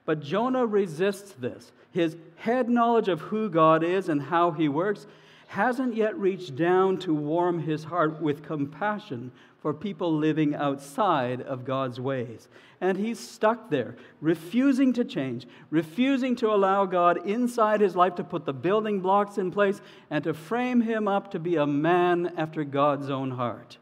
But 0.05 0.21
Jonah 0.21 0.67
resists 0.67 1.33
this. 1.33 1.73
His 1.93 2.17
head 2.37 2.69
knowledge 2.69 3.09
of 3.09 3.21
who 3.21 3.49
God 3.49 3.83
is 3.85 4.09
and 4.09 4.23
how 4.23 4.51
he 4.51 4.69
works 4.69 5.07
hasn't 5.51 5.97
yet 5.97 6.17
reached 6.17 6.55
down 6.55 6.97
to 6.97 7.13
warm 7.13 7.59
his 7.59 7.83
heart 7.83 8.23
with 8.23 8.41
compassion 8.41 9.33
for 9.59 9.75
people 9.75 10.17
living 10.17 10.55
outside 10.55 11.43
of 11.43 11.65
God's 11.65 11.99
ways. 11.99 12.47
And 12.81 12.97
he's 12.97 13.19
stuck 13.19 13.69
there, 13.69 13.97
refusing 14.21 14.93
to 14.93 15.05
change, 15.05 15.49
refusing 15.69 16.37
to 16.37 16.53
allow 16.53 16.87
God 16.87 17.27
inside 17.27 17.81
his 17.81 17.97
life 17.97 18.15
to 18.15 18.23
put 18.23 18.45
the 18.45 18.53
building 18.53 19.01
blocks 19.01 19.39
in 19.39 19.51
place 19.51 19.81
and 20.09 20.23
to 20.23 20.35
frame 20.35 20.83
him 20.83 21.09
up 21.09 21.33
to 21.33 21.41
be 21.41 21.57
a 21.57 21.67
man 21.67 22.33
after 22.37 22.63
God's 22.63 23.11
own 23.11 23.33
heart. 23.33 23.79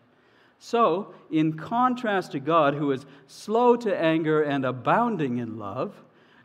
So, 0.58 1.12
in 1.30 1.52
contrast 1.52 2.32
to 2.32 2.40
God, 2.40 2.72
who 2.72 2.92
is 2.92 3.04
slow 3.26 3.76
to 3.76 3.94
anger 3.94 4.40
and 4.40 4.64
abounding 4.64 5.36
in 5.36 5.58
love, 5.58 5.92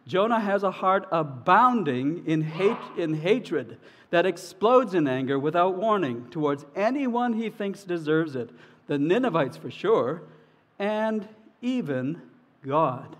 Jonah 0.05 0.39
has 0.39 0.63
a 0.63 0.72
heart 0.72 1.07
abounding 1.12 2.25
in, 2.25 2.41
hate, 2.41 2.77
in 2.98 3.13
hatred 3.13 3.77
that 4.10 4.25
explodes 4.25 4.93
in 4.93 5.07
anger 5.07 5.39
without 5.39 5.75
warning 5.75 6.27
towards 6.29 6.65
anyone 6.75 7.33
he 7.33 7.50
thinks 7.50 7.83
deserves 7.83 8.36
it 8.36 8.50
the 8.88 8.98
Ninevites 8.98 9.55
for 9.55 9.72
sure, 9.72 10.24
and 10.77 11.27
even 11.62 12.22
God. 12.65 13.15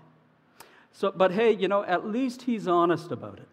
So, 0.92 1.10
but 1.10 1.32
hey, 1.32 1.52
you 1.52 1.68
know, 1.68 1.82
at 1.84 2.06
least 2.06 2.42
he's 2.42 2.68
honest 2.68 3.10
about 3.10 3.38
it 3.38 3.48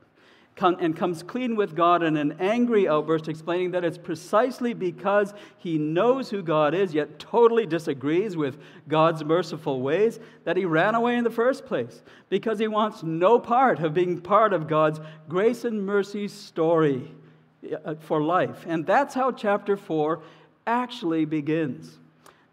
and 0.58 0.96
comes 0.96 1.24
clean 1.24 1.56
with 1.56 1.76
God 1.76 2.04
in 2.04 2.18
an 2.18 2.36
angry 2.40 2.88
outburst, 2.88 3.28
explaining 3.28 3.72
that 3.72 3.84
it's 3.84 3.98
precisely 3.98 4.74
because 4.74 5.34
he 5.58 5.78
knows 5.78 6.30
who 6.30 6.44
God 6.44 6.74
is, 6.74 6.94
yet 6.94 7.18
totally 7.20 7.66
disagrees 7.66 8.38
with 8.38 8.60
God's 8.88 9.24
merciful 9.24 9.82
ways, 9.82 10.20
that 10.44 10.58
he 10.58 10.66
ran 10.66 10.94
away 10.94 11.16
in 11.16 11.24
the 11.24 11.30
first 11.30 11.66
place. 11.66 12.04
Because 12.30 12.60
he 12.60 12.68
wants 12.68 13.02
no 13.02 13.40
part 13.40 13.80
of 13.80 13.94
being 13.94 14.22
part 14.22 14.54
of 14.54 14.68
God's 14.68 15.00
grace 15.28 15.66
and 15.66 15.86
mercy 15.86 16.28
story 16.28 17.12
uh, 17.86 17.96
for 18.00 18.22
life. 18.22 18.66
And 18.68 18.86
that's 18.86 19.16
how 19.16 19.32
chapter 19.32 19.78
4 19.78 20.22
actually 20.68 21.26
begins. 21.26 22.01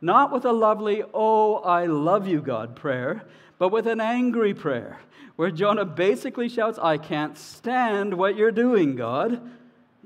Not 0.00 0.32
with 0.32 0.44
a 0.44 0.52
lovely, 0.52 1.02
oh, 1.12 1.56
I 1.56 1.86
love 1.86 2.26
you, 2.26 2.40
God 2.40 2.76
prayer, 2.76 3.22
but 3.58 3.70
with 3.70 3.86
an 3.86 4.00
angry 4.00 4.54
prayer 4.54 5.00
where 5.38 5.50
Jonah 5.52 5.84
basically 5.84 6.48
shouts, 6.48 6.78
I 6.80 6.98
can't 6.98 7.38
stand 7.38 8.14
what 8.14 8.36
you're 8.36 8.50
doing, 8.50 8.96
God. 8.96 9.40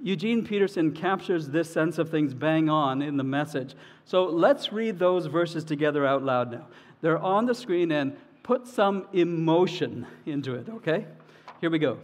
Eugene 0.03 0.45
Peterson 0.45 0.93
captures 0.93 1.49
this 1.49 1.73
sense 1.73 1.97
of 1.97 2.11
things 2.11 2.35
bang 2.35 2.69
on 2.69 3.01
in 3.01 3.17
the 3.17 3.25
message. 3.25 3.75
So 4.05 4.25
let's 4.25 4.73
read 4.73 4.99
those 4.99 5.27
verses 5.27 5.65
together 5.65 6.07
out 6.07 6.23
loud 6.23 6.53
now. 6.53 6.67
They're 7.01 7.19
on 7.19 7.47
the 7.47 7.55
screen 7.55 7.93
and 7.93 8.17
put 8.43 8.67
some 8.67 9.07
emotion 9.13 10.07
into 10.27 10.55
it, 10.55 10.69
okay? 10.69 11.07
Here 11.61 11.71
we 11.71 11.79
go. 11.79 11.99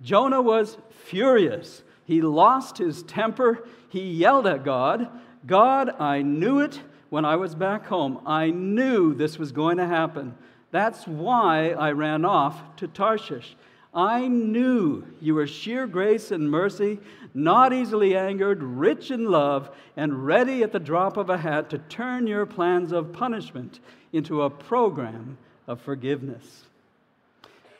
Jonah 0.00 0.42
was 0.42 0.76
furious. 1.04 1.82
He 2.04 2.20
lost 2.20 2.78
his 2.78 3.02
temper. 3.04 3.64
He 3.90 4.10
yelled 4.10 4.46
at 4.46 4.64
God, 4.64 5.08
God, 5.46 6.00
I 6.00 6.22
knew 6.22 6.58
it 6.60 6.80
when 7.12 7.26
I 7.26 7.36
was 7.36 7.54
back 7.54 7.84
home. 7.84 8.22
I 8.24 8.48
knew 8.48 9.12
this 9.12 9.38
was 9.38 9.52
going 9.52 9.76
to 9.76 9.86
happen. 9.86 10.34
That's 10.70 11.06
why 11.06 11.72
I 11.72 11.92
ran 11.92 12.24
off 12.24 12.74
to 12.76 12.88
Tarshish. 12.88 13.54
I 13.92 14.28
knew 14.28 15.04
you 15.20 15.34
were 15.34 15.46
sheer 15.46 15.86
grace 15.86 16.30
and 16.30 16.50
mercy, 16.50 17.00
not 17.34 17.74
easily 17.74 18.16
angered, 18.16 18.62
rich 18.62 19.10
in 19.10 19.26
love, 19.26 19.68
and 19.94 20.24
ready 20.24 20.62
at 20.62 20.72
the 20.72 20.78
drop 20.78 21.18
of 21.18 21.28
a 21.28 21.36
hat 21.36 21.68
to 21.68 21.78
turn 21.78 22.26
your 22.26 22.46
plans 22.46 22.92
of 22.92 23.12
punishment 23.12 23.80
into 24.14 24.40
a 24.40 24.48
program 24.48 25.36
of 25.66 25.82
forgiveness. 25.82 26.64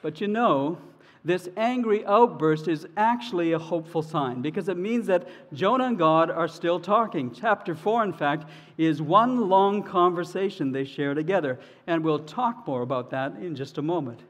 But 0.02 0.20
you 0.20 0.28
know, 0.28 0.76
this 1.24 1.48
angry 1.56 2.04
outburst 2.04 2.66
is 2.66 2.86
actually 2.96 3.52
a 3.52 3.58
hopeful 3.58 4.02
sign 4.02 4.42
because 4.42 4.68
it 4.68 4.76
means 4.76 5.06
that 5.06 5.28
Jonah 5.52 5.84
and 5.84 5.98
God 5.98 6.30
are 6.30 6.48
still 6.48 6.80
talking. 6.80 7.30
Chapter 7.32 7.76
4, 7.76 8.02
in 8.02 8.12
fact, 8.12 8.50
is 8.76 9.00
one 9.00 9.48
long 9.48 9.84
conversation 9.84 10.72
they 10.72 10.84
share 10.84 11.14
together, 11.14 11.60
and 11.86 12.02
we'll 12.02 12.18
talk 12.18 12.66
more 12.66 12.82
about 12.82 13.10
that 13.10 13.36
in 13.36 13.54
just 13.54 13.78
a 13.78 13.82
moment. 13.82 14.20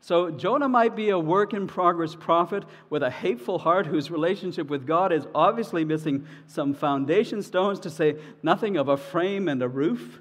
So, 0.00 0.32
Jonah 0.32 0.68
might 0.68 0.96
be 0.96 1.10
a 1.10 1.18
work 1.18 1.54
in 1.54 1.68
progress 1.68 2.16
prophet 2.16 2.64
with 2.90 3.04
a 3.04 3.10
hateful 3.10 3.60
heart 3.60 3.86
whose 3.86 4.10
relationship 4.10 4.68
with 4.68 4.84
God 4.84 5.12
is 5.12 5.28
obviously 5.32 5.84
missing 5.84 6.26
some 6.48 6.74
foundation 6.74 7.40
stones, 7.40 7.78
to 7.80 7.90
say 7.90 8.16
nothing 8.42 8.76
of 8.76 8.88
a 8.88 8.96
frame 8.96 9.46
and 9.46 9.62
a 9.62 9.68
roof, 9.68 10.18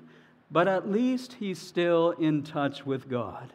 but 0.52 0.68
at 0.68 0.92
least 0.92 1.34
he's 1.40 1.58
still 1.58 2.12
in 2.12 2.44
touch 2.44 2.86
with 2.86 3.10
God. 3.10 3.54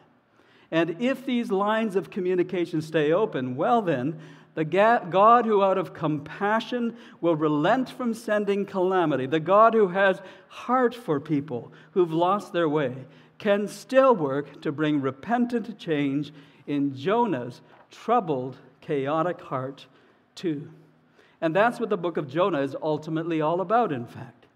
And 0.71 0.97
if 0.99 1.25
these 1.25 1.51
lines 1.51 1.95
of 1.95 2.09
communication 2.09 2.81
stay 2.81 3.11
open, 3.11 3.55
well, 3.55 3.81
then, 3.81 4.19
the 4.55 4.65
God 4.65 5.45
who, 5.45 5.63
out 5.63 5.77
of 5.77 5.93
compassion, 5.93 6.97
will 7.21 7.35
relent 7.35 7.89
from 7.89 8.13
sending 8.13 8.65
calamity, 8.65 9.27
the 9.27 9.39
God 9.39 9.73
who 9.73 9.89
has 9.89 10.19
heart 10.47 10.95
for 10.95 11.19
people 11.19 11.71
who've 11.91 12.11
lost 12.11 12.53
their 12.53 12.67
way, 12.67 13.05
can 13.37 13.67
still 13.67 14.15
work 14.15 14.61
to 14.61 14.71
bring 14.71 14.99
repentant 14.99 15.77
change 15.77 16.33
in 16.65 16.95
Jonah's 16.95 17.61
troubled, 17.91 18.57
chaotic 18.81 19.39
heart, 19.39 19.85
too. 20.33 20.69
And 21.39 21.55
that's 21.55 21.79
what 21.79 21.89
the 21.89 21.97
book 21.97 22.17
of 22.17 22.27
Jonah 22.27 22.61
is 22.61 22.75
ultimately 22.81 23.41
all 23.41 23.61
about, 23.61 23.91
in 23.91 24.07
fact. 24.07 24.47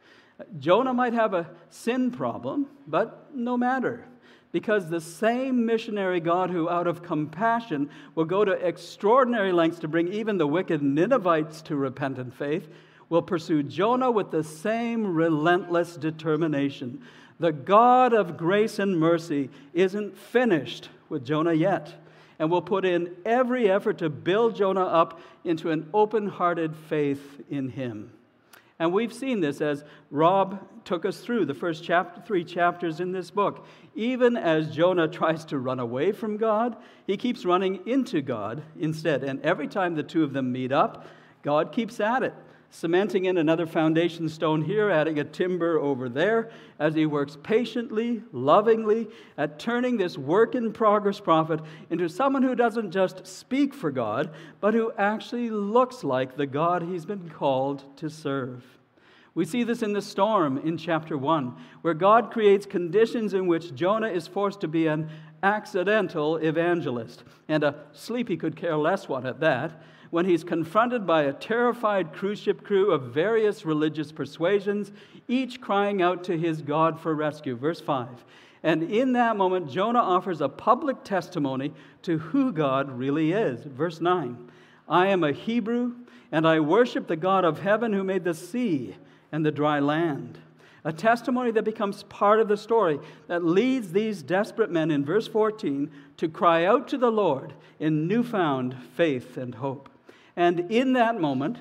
Jonah 0.60 0.94
might 0.94 1.14
have 1.14 1.36
a 1.36 1.48
sin 1.70 2.10
problem, 2.10 2.66
but 2.88 3.30
no 3.36 3.56
matter 3.56 4.04
because 4.52 4.90
the 4.90 5.02
same 5.02 5.66
missionary 5.66 6.20
God 6.20 6.50
who, 6.50 6.70
out 6.70 6.88
of 6.88 7.04
compassion, 7.04 7.90
will 8.16 8.26
go 8.26 8.44
to 8.44 8.52
extraordinary 8.52 9.52
lengths 9.52 9.80
to 9.80 9.88
bring 9.88 10.12
even 10.12 10.38
the 10.38 10.48
wicked 10.48 10.82
Ninevites 10.82 11.62
to 11.64 11.76
repentant 11.76 12.34
faith, 12.34 12.68
will 13.10 13.22
pursue 13.22 13.64
Jonah 13.64 14.12
with 14.12 14.32
the 14.32 14.44
same 14.44 15.14
relentless 15.14 15.96
determination. 15.96 17.02
The 17.40 17.52
God 17.52 18.14
of 18.14 18.38
grace 18.38 18.80
and 18.80 19.00
mercy 19.00 19.50
isn't 19.74 20.18
finished 20.18 20.90
with 21.10 21.26
Jonah 21.26 21.54
yet 21.54 21.94
and 22.40 22.50
will 22.50 22.62
put 22.62 22.86
in 22.86 23.16
every 23.26 23.70
effort 23.70 24.00
to 24.00 24.10
build 24.10 24.56
Jonah 24.56 24.86
up 24.86 25.20
into 25.44 25.72
an 25.72 25.90
open 25.94 26.28
hearted 26.28 26.76
faith 26.76 27.42
in 27.50 27.70
him. 27.70 28.12
And 28.80 28.92
we've 28.92 29.14
seen 29.14 29.42
this 29.42 29.62
as 29.62 29.84
Rob 30.10 30.68
took 30.86 31.06
us 31.06 31.20
through 31.20 31.46
the 31.46 31.54
first 31.54 31.84
chapter, 31.84 32.20
three 32.22 32.44
chapters 32.44 33.00
in 33.00 33.12
this 33.12 33.30
book. 33.30 33.68
Even 33.94 34.38
as 34.38 34.74
Jonah 34.74 35.08
tries 35.08 35.44
to 35.46 35.60
run 35.60 35.80
away 35.80 36.12
from 36.12 36.38
God, 36.38 36.78
he 37.06 37.18
keeps 37.18 37.46
running 37.46 37.86
into 37.86 38.22
God 38.22 38.64
instead. 38.80 39.24
And 39.24 39.42
every 39.42 39.68
time 39.68 39.96
the 39.96 40.04
two 40.04 40.24
of 40.24 40.34
them 40.34 40.52
meet 40.52 40.72
up, 40.72 41.06
God 41.44 41.74
keeps 41.74 42.00
at 42.00 42.24
it, 42.24 42.34
cementing 42.70 43.26
in 43.26 43.38
another 43.38 43.66
foundation 43.66 44.30
stone 44.30 44.62
here, 44.62 44.90
adding 44.90 45.20
a 45.20 45.26
timber 45.26 45.78
over 45.78 46.08
there, 46.08 46.52
as 46.80 46.96
he 46.96 47.06
works 47.06 47.38
patiently, 47.44 48.24
lovingly 48.32 49.10
at 49.38 49.60
turning 49.60 49.98
this 49.98 50.18
work 50.18 50.56
in 50.56 50.72
progress 50.72 51.20
prophet 51.20 51.60
into 51.90 52.08
someone 52.08 52.44
who 52.44 52.56
doesn't 52.56 52.92
just 52.92 53.28
speak 53.28 53.74
for 53.74 53.92
God, 53.92 54.34
but 54.62 54.74
who 54.74 54.94
actually 54.98 55.50
looks 55.50 56.04
like 56.04 56.38
the 56.38 56.46
God 56.46 56.84
he's 56.84 57.06
been 57.06 57.30
called 57.30 57.84
to 57.98 58.10
serve. 58.10 58.64
We 59.34 59.46
see 59.46 59.64
this 59.64 59.82
in 59.82 59.94
the 59.94 60.02
storm 60.02 60.58
in 60.58 60.78
chapter 60.78 61.18
1, 61.18 61.56
where 61.82 61.94
God 61.94 62.32
creates 62.32 62.66
conditions 62.66 63.34
in 63.34 63.48
which 63.48 63.74
Jonah 63.74 64.10
is 64.10 64.28
forced 64.28 64.60
to 64.62 64.68
be 64.68 64.88
an 64.88 65.10
accidental 65.42 66.36
evangelist, 66.38 67.24
and 67.48 67.64
a 67.64 67.76
sleepy 67.94 68.36
could 68.36 68.58
care 68.58 68.76
less 68.76 69.08
one 69.08 69.26
at 69.26 69.40
that, 69.40 69.82
when 70.10 70.26
he's 70.26 70.44
confronted 70.44 71.08
by 71.08 71.24
a 71.24 71.34
terrified 71.34 72.12
cruise 72.12 72.40
ship 72.40 72.64
crew 72.64 72.92
of 72.92 73.14
various 73.14 73.66
religious 73.66 74.12
persuasions, 74.12 74.92
each 75.30 75.62
crying 75.62 76.02
out 76.02 76.26
to 76.26 76.38
his 76.38 76.62
God 76.62 77.00
for 77.00 77.16
rescue. 77.16 77.56
Verse 77.56 77.80
5. 77.80 78.26
And 78.64 78.84
in 78.84 79.14
that 79.14 79.38
moment, 79.38 79.72
Jonah 79.72 80.00
offers 80.00 80.42
a 80.42 80.50
public 80.50 81.04
testimony 81.06 81.74
to 82.04 82.18
who 82.18 82.52
God 82.52 82.92
really 82.92 83.32
is. 83.32 83.64
Verse 83.64 84.02
9 84.02 84.50
I 84.90 85.08
am 85.08 85.24
a 85.24 85.32
Hebrew, 85.32 85.94
and 86.34 86.46
I 86.46 86.60
worship 86.60 87.08
the 87.08 87.16
God 87.16 87.46
of 87.46 87.62
heaven 87.62 87.94
who 87.94 88.04
made 88.04 88.26
the 88.26 88.34
sea 88.34 88.96
and 89.32 89.46
the 89.46 89.52
dry 89.52 89.80
land. 89.80 90.40
A 90.84 90.92
testimony 90.92 91.52
that 91.52 91.64
becomes 91.64 92.04
part 92.04 92.40
of 92.40 92.48
the 92.48 92.58
story 92.58 93.00
that 93.28 93.44
leads 93.44 93.92
these 93.92 94.24
desperate 94.24 94.72
men 94.72 94.90
in 94.90 95.06
verse 95.06 95.28
14 95.28 95.92
to 96.18 96.28
cry 96.28 96.66
out 96.66 96.88
to 96.88 96.98
the 96.98 97.12
Lord 97.12 97.54
in 97.80 98.08
newfound 98.08 98.76
faith 98.96 99.38
and 99.38 99.56
hope. 99.56 99.90
And 100.36 100.72
in 100.72 100.94
that 100.94 101.20
moment, 101.20 101.58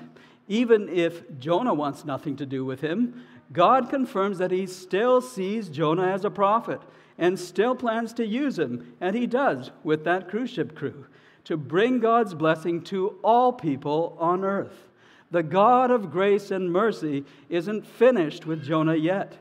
even 0.47 0.89
if 0.89 1.23
Jonah 1.39 1.73
wants 1.73 2.03
nothing 2.03 2.35
to 2.37 2.45
do 2.45 2.65
with 2.65 2.81
him, 2.81 3.23
God 3.53 3.89
confirms 3.89 4.37
that 4.39 4.51
he 4.51 4.65
still 4.65 5.21
sees 5.21 5.69
Jonah 5.69 6.07
as 6.07 6.25
a 6.25 6.31
prophet 6.31 6.81
and 7.17 7.37
still 7.37 7.75
plans 7.75 8.13
to 8.13 8.25
use 8.25 8.57
him, 8.57 8.95
and 8.99 9.15
he 9.15 9.27
does 9.27 9.71
with 9.83 10.03
that 10.05 10.29
cruise 10.29 10.49
ship 10.49 10.75
crew, 10.75 11.05
to 11.43 11.57
bring 11.57 11.99
God's 11.99 12.33
blessing 12.33 12.81
to 12.85 13.19
all 13.23 13.53
people 13.53 14.17
on 14.19 14.43
earth. 14.43 14.87
The 15.31 15.43
God 15.43 15.91
of 15.91 16.11
grace 16.11 16.51
and 16.51 16.71
mercy 16.71 17.25
isn't 17.49 17.87
finished 17.87 18.45
with 18.45 18.63
Jonah 18.63 18.95
yet. 18.95 19.37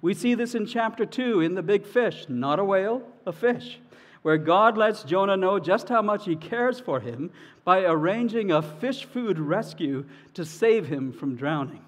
We 0.00 0.14
see 0.14 0.34
this 0.34 0.54
in 0.54 0.66
chapter 0.66 1.06
2 1.06 1.40
in 1.40 1.54
the 1.54 1.62
big 1.62 1.86
fish, 1.86 2.26
not 2.28 2.58
a 2.58 2.64
whale, 2.64 3.02
a 3.26 3.32
fish, 3.32 3.78
where 4.22 4.38
God 4.38 4.76
lets 4.76 5.04
Jonah 5.04 5.36
know 5.36 5.58
just 5.58 5.88
how 5.88 6.02
much 6.02 6.24
he 6.24 6.34
cares 6.34 6.80
for 6.80 7.00
him 7.00 7.30
by 7.64 7.84
arranging 7.84 8.50
a 8.50 8.62
fish 8.62 9.04
food 9.04 9.38
rescue 9.38 10.04
to 10.32 10.44
save 10.44 10.88
him 10.88 11.12
from 11.12 11.36
drowning. 11.36 11.84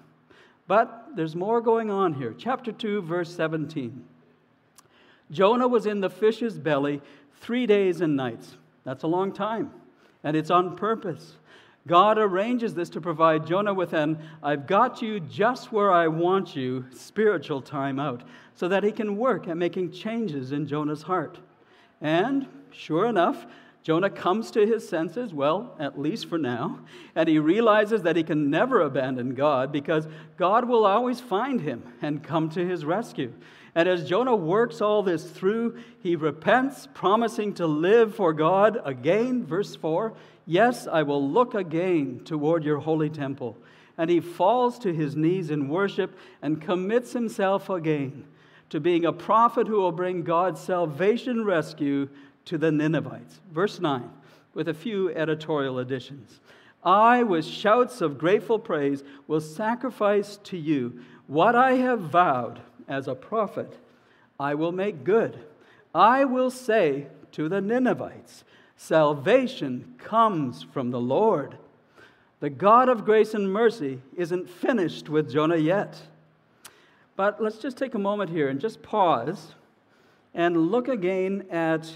But 0.67 1.09
there's 1.15 1.35
more 1.35 1.61
going 1.61 1.89
on 1.89 2.13
here. 2.13 2.35
Chapter 2.37 2.71
2, 2.71 3.01
verse 3.01 3.33
17. 3.35 4.05
Jonah 5.31 5.67
was 5.67 5.85
in 5.85 6.01
the 6.01 6.09
fish's 6.09 6.57
belly 6.59 7.01
three 7.39 7.65
days 7.65 8.01
and 8.01 8.15
nights. 8.15 8.55
That's 8.83 9.03
a 9.03 9.07
long 9.07 9.31
time, 9.31 9.71
and 10.23 10.37
it's 10.37 10.51
on 10.51 10.75
purpose. 10.75 11.35
God 11.87 12.17
arranges 12.17 12.75
this 12.75 12.89
to 12.91 13.01
provide 13.01 13.47
Jonah 13.47 13.73
with 13.73 13.93
an 13.93 14.19
I've 14.43 14.67
got 14.67 15.01
you 15.01 15.19
just 15.19 15.71
where 15.71 15.91
I 15.91 16.07
want 16.07 16.55
you 16.55 16.85
spiritual 16.93 17.61
time 17.61 17.99
out 17.99 18.23
so 18.53 18.67
that 18.67 18.83
he 18.83 18.91
can 18.91 19.17
work 19.17 19.47
at 19.47 19.57
making 19.57 19.91
changes 19.91 20.51
in 20.51 20.67
Jonah's 20.67 21.03
heart. 21.03 21.39
And 22.01 22.47
sure 22.71 23.07
enough, 23.07 23.45
Jonah 23.83 24.09
comes 24.09 24.51
to 24.51 24.65
his 24.65 24.87
senses, 24.87 25.33
well, 25.33 25.73
at 25.79 25.97
least 25.97 26.27
for 26.27 26.37
now, 26.37 26.79
and 27.15 27.29
he 27.29 27.39
realizes 27.39 28.01
that 28.01 28.17
he 28.17 28.23
can 28.23 28.49
never 28.49 28.81
abandon 28.81 29.33
God 29.33 29.71
because 29.71 30.09
God 30.35 30.67
will 30.67 30.85
always 30.85 31.21
find 31.21 31.61
him 31.61 31.83
and 32.01 32.21
come 32.21 32.49
to 32.49 32.67
his 32.67 32.83
rescue. 32.83 33.31
And 33.75 33.87
as 33.87 34.09
Jonah 34.09 34.35
works 34.35 34.81
all 34.81 35.03
this 35.03 35.29
through, 35.29 35.77
he 36.03 36.17
repents, 36.17 36.87
promising 36.93 37.53
to 37.53 37.67
live 37.67 38.13
for 38.15 38.33
God 38.33 38.81
again. 38.83 39.45
Verse 39.45 39.75
4 39.75 40.13
Yes, 40.49 40.87
I 40.87 41.03
will 41.03 41.29
look 41.29 41.53
again 41.53 42.21
toward 42.23 42.63
your 42.63 42.79
holy 42.79 43.09
temple. 43.09 43.57
And 43.97 44.09
he 44.09 44.21
falls 44.21 44.79
to 44.79 44.93
his 44.93 45.15
knees 45.15 45.51
in 45.51 45.67
worship 45.67 46.17
and 46.41 46.61
commits 46.61 47.11
himself 47.13 47.69
again 47.69 48.25
to 48.69 48.79
being 48.79 49.05
a 49.05 49.13
prophet 49.13 49.67
who 49.67 49.75
will 49.75 49.91
bring 49.91 50.23
God's 50.23 50.61
salvation 50.61 51.43
rescue 51.43 52.07
to 52.45 52.57
the 52.57 52.71
Ninevites. 52.71 53.41
Verse 53.51 53.79
9, 53.79 54.09
with 54.53 54.69
a 54.69 54.73
few 54.73 55.13
editorial 55.13 55.79
additions. 55.79 56.39
I, 56.83 57.23
with 57.23 57.45
shouts 57.45 57.99
of 57.99 58.17
grateful 58.17 58.59
praise, 58.59 59.03
will 59.27 59.41
sacrifice 59.41 60.37
to 60.43 60.57
you 60.57 61.01
what 61.27 61.55
I 61.55 61.73
have 61.73 61.99
vowed 61.99 62.61
as 62.87 63.07
a 63.07 63.15
prophet. 63.15 63.77
I 64.39 64.53
will 64.53 64.71
make 64.71 65.03
good. 65.03 65.39
I 65.93 66.23
will 66.23 66.51
say 66.51 67.07
to 67.33 67.49
the 67.49 67.59
Ninevites, 67.59 68.45
Salvation 68.77 69.95
comes 69.97 70.63
from 70.63 70.91
the 70.91 70.99
Lord. 70.99 71.57
The 72.39 72.49
God 72.49 72.87
of 72.87 73.03
grace 73.03 73.33
and 73.33 73.51
mercy 73.51 74.01
isn't 74.15 74.49
finished 74.49 75.09
with 75.09 75.31
Jonah 75.31 75.57
yet. 75.57 75.99
But 77.15 77.41
let's 77.41 77.57
just 77.57 77.77
take 77.77 77.95
a 77.95 77.99
moment 77.99 78.29
here 78.29 78.47
and 78.47 78.61
just 78.61 78.81
pause 78.83 79.55
and 80.33 80.67
look 80.71 80.87
again 80.87 81.47
at, 81.49 81.91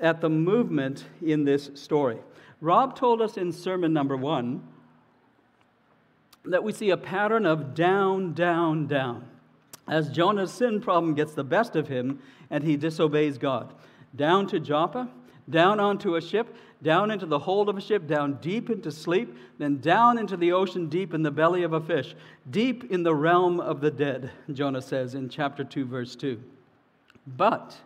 at 0.00 0.20
the 0.20 0.30
movement 0.30 1.04
in 1.20 1.44
this 1.44 1.70
story. 1.74 2.18
Rob 2.60 2.96
told 2.96 3.20
us 3.20 3.36
in 3.36 3.52
sermon 3.52 3.92
number 3.92 4.16
one 4.16 4.62
that 6.44 6.62
we 6.62 6.72
see 6.72 6.90
a 6.90 6.96
pattern 6.96 7.44
of 7.44 7.74
down, 7.74 8.32
down, 8.32 8.86
down 8.86 9.26
as 9.88 10.08
Jonah's 10.08 10.52
sin 10.52 10.80
problem 10.80 11.14
gets 11.14 11.34
the 11.34 11.44
best 11.44 11.76
of 11.76 11.88
him 11.88 12.20
and 12.50 12.64
he 12.64 12.76
disobeys 12.76 13.38
God. 13.38 13.72
Down 14.14 14.46
to 14.48 14.58
Joppa, 14.58 15.08
down 15.48 15.80
onto 15.80 16.16
a 16.16 16.20
ship, 16.20 16.54
down 16.82 17.10
into 17.10 17.26
the 17.26 17.38
hold 17.38 17.68
of 17.68 17.76
a 17.76 17.80
ship, 17.80 18.06
down 18.06 18.34
deep 18.40 18.68
into 18.68 18.90
sleep, 18.90 19.36
then 19.58 19.78
down 19.78 20.18
into 20.18 20.36
the 20.36 20.52
ocean 20.52 20.88
deep 20.88 21.14
in 21.14 21.22
the 21.22 21.30
belly 21.30 21.62
of 21.62 21.72
a 21.72 21.80
fish, 21.80 22.14
deep 22.50 22.90
in 22.90 23.02
the 23.02 23.14
realm 23.14 23.60
of 23.60 23.80
the 23.80 23.90
dead, 23.90 24.30
Jonah 24.52 24.82
says 24.82 25.14
in 25.14 25.28
chapter 25.28 25.64
2, 25.64 25.84
verse 25.86 26.16
2. 26.16 26.42
But 27.26 27.76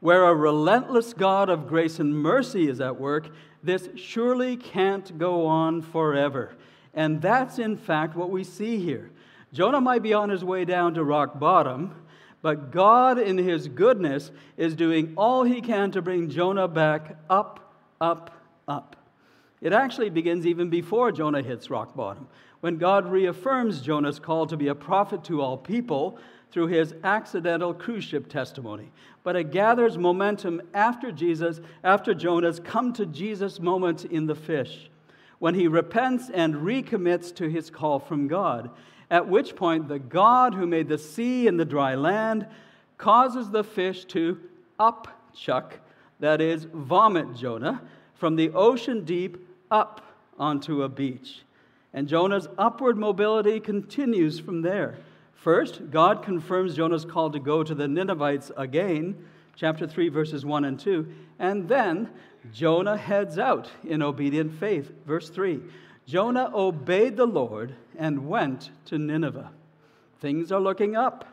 where 0.00 0.24
a 0.24 0.34
relentless 0.34 1.14
God 1.14 1.48
of 1.48 1.68
grace 1.68 1.98
and 1.98 2.14
mercy 2.14 2.68
is 2.68 2.80
at 2.80 2.98
work, 2.98 3.28
this 3.62 3.88
surely 3.94 4.56
can't 4.56 5.16
go 5.16 5.46
on 5.46 5.80
forever. 5.80 6.56
And 6.94 7.22
that's 7.22 7.58
in 7.58 7.76
fact 7.76 8.16
what 8.16 8.30
we 8.30 8.44
see 8.44 8.78
here. 8.78 9.10
Jonah 9.52 9.80
might 9.80 10.02
be 10.02 10.12
on 10.12 10.30
his 10.30 10.44
way 10.44 10.64
down 10.64 10.94
to 10.94 11.04
rock 11.04 11.38
bottom, 11.38 11.94
but 12.42 12.72
God, 12.72 13.18
in 13.18 13.38
his 13.38 13.68
goodness, 13.68 14.32
is 14.56 14.74
doing 14.74 15.14
all 15.16 15.44
he 15.44 15.60
can 15.60 15.92
to 15.92 16.02
bring 16.02 16.28
Jonah 16.28 16.68
back 16.68 17.16
up, 17.30 17.72
up, 18.00 18.30
up. 18.66 18.96
It 19.60 19.72
actually 19.72 20.10
begins 20.10 20.44
even 20.44 20.68
before 20.68 21.12
Jonah 21.12 21.42
hits 21.42 21.70
rock 21.70 21.94
bottom, 21.94 22.26
when 22.60 22.78
God 22.78 23.10
reaffirms 23.10 23.80
Jonah's 23.80 24.18
call 24.18 24.46
to 24.46 24.56
be 24.56 24.66
a 24.68 24.74
prophet 24.74 25.22
to 25.24 25.40
all 25.40 25.56
people 25.56 26.18
through 26.50 26.66
his 26.66 26.94
accidental 27.04 27.72
cruise 27.72 28.04
ship 28.04 28.28
testimony. 28.28 28.90
But 29.22 29.36
it 29.36 29.52
gathers 29.52 29.96
momentum 29.96 30.60
after 30.74 31.12
Jesus, 31.12 31.60
after 31.84 32.12
Jonah's 32.12 32.58
come 32.58 32.92
to 32.94 33.06
Jesus 33.06 33.60
moment 33.60 34.04
in 34.04 34.26
the 34.26 34.34
fish, 34.34 34.90
when 35.38 35.54
he 35.54 35.68
repents 35.68 36.28
and 36.28 36.56
recommits 36.56 37.34
to 37.36 37.48
his 37.48 37.70
call 37.70 38.00
from 38.00 38.26
God 38.26 38.70
at 39.12 39.28
which 39.28 39.54
point 39.54 39.88
the 39.88 39.98
God 39.98 40.54
who 40.54 40.66
made 40.66 40.88
the 40.88 40.96
sea 40.96 41.46
and 41.46 41.60
the 41.60 41.66
dry 41.66 41.94
land 41.94 42.46
causes 42.96 43.50
the 43.50 43.62
fish 43.62 44.06
to 44.06 44.40
upchuck, 44.80 45.72
that 46.18 46.40
is, 46.40 46.64
vomit 46.72 47.34
Jonah, 47.36 47.82
from 48.14 48.36
the 48.36 48.50
ocean 48.52 49.04
deep 49.04 49.36
up 49.70 50.00
onto 50.38 50.82
a 50.82 50.88
beach. 50.88 51.42
And 51.92 52.08
Jonah's 52.08 52.48
upward 52.56 52.96
mobility 52.96 53.60
continues 53.60 54.40
from 54.40 54.62
there. 54.62 54.96
First, 55.34 55.90
God 55.90 56.22
confirms 56.22 56.74
Jonah's 56.74 57.04
call 57.04 57.28
to 57.32 57.38
go 57.38 57.62
to 57.62 57.74
the 57.74 57.86
Ninevites 57.86 58.50
again, 58.56 59.26
chapter 59.56 59.86
3, 59.86 60.08
verses 60.08 60.46
1 60.46 60.64
and 60.64 60.80
2. 60.80 61.06
And 61.38 61.68
then 61.68 62.08
Jonah 62.50 62.96
heads 62.96 63.38
out 63.38 63.68
in 63.84 64.00
obedient 64.00 64.58
faith. 64.58 64.90
Verse 65.04 65.28
3 65.28 65.60
Jonah 66.06 66.50
obeyed 66.54 67.16
the 67.16 67.26
Lord 67.26 67.74
and 67.98 68.28
went 68.28 68.70
to 68.86 68.98
Nineveh. 68.98 69.50
Things 70.20 70.52
are 70.52 70.60
looking 70.60 70.96
up. 70.96 71.26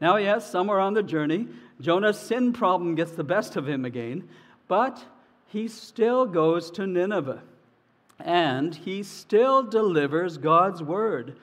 Now, 0.00 0.16
yes, 0.16 0.50
somewhere 0.50 0.80
on 0.80 0.94
the 0.94 1.02
journey, 1.02 1.48
Jonah's 1.80 2.18
sin 2.18 2.52
problem 2.52 2.94
gets 2.94 3.12
the 3.12 3.24
best 3.24 3.56
of 3.56 3.68
him 3.68 3.84
again, 3.84 4.28
but 4.68 5.04
he 5.46 5.68
still 5.68 6.26
goes 6.26 6.70
to 6.72 6.86
Nineveh. 6.86 7.42
And 8.18 8.74
he 8.74 9.02
still 9.02 9.62
delivers 9.62 10.38
God's 10.38 10.82
word. 10.82 11.36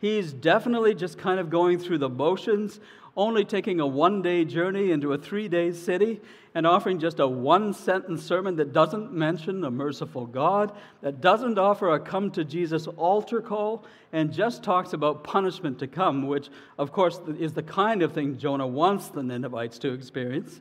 He's 0.00 0.32
definitely 0.32 0.94
just 0.94 1.16
kind 1.16 1.40
of 1.40 1.50
going 1.50 1.78
through 1.78 1.98
the 1.98 2.08
motions, 2.08 2.80
only 3.16 3.44
taking 3.44 3.80
a 3.80 3.86
one 3.86 4.22
day 4.22 4.44
journey 4.44 4.90
into 4.90 5.12
a 5.12 5.18
three 5.18 5.48
day 5.48 5.72
city 5.72 6.20
and 6.54 6.66
offering 6.66 6.98
just 6.98 7.20
a 7.20 7.26
one 7.26 7.72
sentence 7.72 8.22
sermon 8.22 8.56
that 8.56 8.72
doesn't 8.72 9.12
mention 9.12 9.64
a 9.64 9.70
merciful 9.70 10.26
God, 10.26 10.72
that 11.02 11.20
doesn't 11.20 11.58
offer 11.58 11.92
a 11.94 12.00
come 12.00 12.30
to 12.32 12.44
Jesus 12.44 12.86
altar 12.86 13.40
call, 13.40 13.84
and 14.12 14.32
just 14.32 14.62
talks 14.62 14.92
about 14.92 15.24
punishment 15.24 15.78
to 15.80 15.86
come, 15.86 16.26
which, 16.26 16.48
of 16.78 16.92
course, 16.92 17.20
is 17.38 17.52
the 17.52 17.62
kind 17.62 18.02
of 18.02 18.12
thing 18.12 18.38
Jonah 18.38 18.66
wants 18.66 19.08
the 19.08 19.22
Ninevites 19.22 19.78
to 19.80 19.92
experience. 19.92 20.60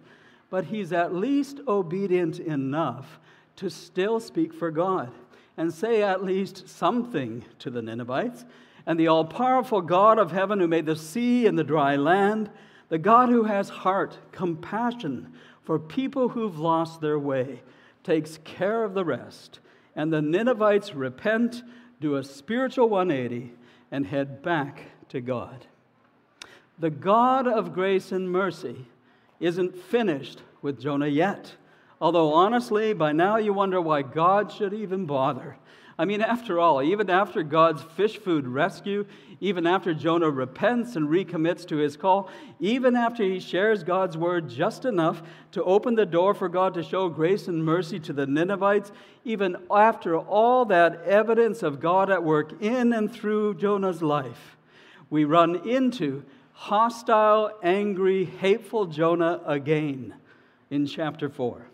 But 0.50 0.66
he's 0.66 0.94
at 0.94 1.14
least 1.14 1.60
obedient 1.68 2.40
enough 2.40 3.20
to 3.58 3.70
still 3.70 4.20
speak 4.20 4.54
for 4.54 4.72
God 4.72 5.12
and 5.58 5.72
say 5.72 6.02
at 6.02 6.24
least 6.24 6.68
something 6.68 7.44
to 7.60 7.70
the 7.70 7.82
Ninevites. 7.82 8.46
And 8.86 9.00
the 9.00 9.08
all 9.08 9.26
powerful 9.26 9.82
God 9.82 10.20
of 10.20 10.32
heaven 10.32 10.60
who 10.60 10.68
made 10.68 10.86
the 10.86 10.96
sea 10.96 11.48
and 11.48 11.58
the 11.58 11.64
dry 11.64 11.96
land, 11.96 12.50
the 12.90 12.98
God 12.98 13.30
who 13.30 13.44
has 13.44 13.70
heart, 13.70 14.18
compassion, 14.32 15.34
for 15.64 15.80
people 15.80 16.30
who've 16.30 16.60
lost 16.60 17.00
their 17.00 17.18
way, 17.18 17.62
takes 18.04 18.40
care 18.44 18.84
of 18.84 18.94
the 18.94 19.06
rest. 19.06 19.60
And 19.96 20.12
the 20.12 20.22
Ninevites 20.22 20.94
repent, 20.94 21.64
do 22.02 22.16
a 22.16 22.24
spiritual 22.24 22.90
180, 22.90 23.54
and 23.92 24.06
head 24.06 24.42
back 24.42 24.84
to 25.10 25.22
God. 25.22 25.66
The 26.80 26.90
God 26.90 27.48
of 27.48 27.74
grace 27.74 28.12
and 28.12 28.30
mercy 28.30 28.86
isn't 29.40 29.78
finished 29.78 30.42
with 30.62 30.82
Jonah 30.82 31.08
yet. 31.08 31.56
Although, 32.02 32.34
honestly, 32.34 32.94
by 32.94 33.14
now 33.14 33.38
you 33.38 33.54
wonder 33.54 33.80
why 33.80 34.02
God 34.02 34.52
should 34.52 34.74
even 34.74 35.06
bother. 35.06 35.58
I 35.98 36.06
mean, 36.06 36.22
after 36.22 36.60
all, 36.60 36.82
even 36.82 37.10
after 37.10 37.44
God's 37.44 37.84
fish 37.84 38.18
food 38.18 38.48
rescue, 38.48 39.06
even 39.40 39.68
after 39.68 39.94
Jonah 39.94 40.30
repents 40.30 40.96
and 40.96 41.08
recommits 41.08 41.68
to 41.68 41.78
his 41.78 41.98
call, 41.98 42.30
even 42.60 42.96
after 42.96 43.24
he 43.24 43.40
shares 43.40 43.84
God's 43.84 44.18
word 44.18 44.50
just 44.50 44.86
enough 44.86 45.22
to 45.52 45.64
open 45.64 45.94
the 45.94 46.06
door 46.06 46.34
for 46.34 46.50
God 46.50 46.74
to 46.74 46.84
show 46.84 47.10
grace 47.10 47.48
and 47.48 47.64
mercy 47.64 48.00
to 48.00 48.14
the 48.14 48.26
Ninevites, 48.26 48.92
even 49.24 49.56
after 49.70 50.18
all 50.18 50.66
that 50.66 51.04
evidence 51.04 51.62
of 51.62 51.80
God 51.80 52.10
at 52.10 52.24
work 52.24 52.62
in 52.62 52.92
and 52.94 53.12
through 53.12 53.56
Jonah's 53.56 54.02
life, 54.02 54.58
we 55.12 55.26
run 55.26 55.68
into 55.68 56.24
hostile, 56.54 57.52
angry, 57.62 58.26
hateful 58.26 58.86
Jonah 58.88 59.42
again 59.46 60.16
in 60.72 60.88
chapter 60.88 61.30
4. 61.30 61.68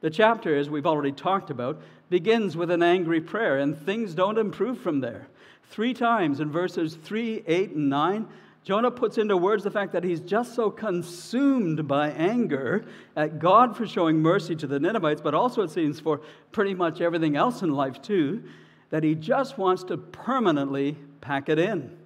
The 0.00 0.10
chapter, 0.10 0.56
as 0.56 0.70
we've 0.70 0.86
already 0.86 1.12
talked 1.12 1.50
about, 1.50 1.82
begins 2.10 2.56
with 2.56 2.70
an 2.70 2.82
angry 2.82 3.20
prayer, 3.20 3.58
and 3.58 3.78
things 3.78 4.14
don't 4.14 4.36
improve 4.36 4.78
from 4.80 5.00
there. 5.00 5.28
Three 5.70 5.94
times 5.94 6.40
in 6.40 6.50
verses 6.50 6.96
3, 6.96 7.44
8, 7.46 7.70
and 7.70 7.88
9, 7.88 8.28
Jonah 8.62 8.90
puts 8.90 9.16
into 9.16 9.36
words 9.36 9.64
the 9.64 9.70
fact 9.70 9.92
that 9.92 10.04
he's 10.04 10.20
just 10.20 10.54
so 10.54 10.70
consumed 10.70 11.88
by 11.88 12.10
anger 12.10 12.84
at 13.16 13.38
God 13.38 13.76
for 13.76 13.86
showing 13.86 14.18
mercy 14.18 14.54
to 14.56 14.66
the 14.66 14.78
Ninevites, 14.78 15.22
but 15.22 15.34
also, 15.34 15.62
it 15.62 15.70
seems, 15.70 15.98
for 15.98 16.20
pretty 16.52 16.74
much 16.74 17.00
everything 17.00 17.36
else 17.36 17.62
in 17.62 17.72
life 17.72 18.02
too, 18.02 18.42
that 18.90 19.04
he 19.04 19.14
just 19.14 19.56
wants 19.56 19.84
to 19.84 19.96
permanently 19.96 20.96
pack 21.20 21.48
it 21.48 21.58
in. 21.58 21.96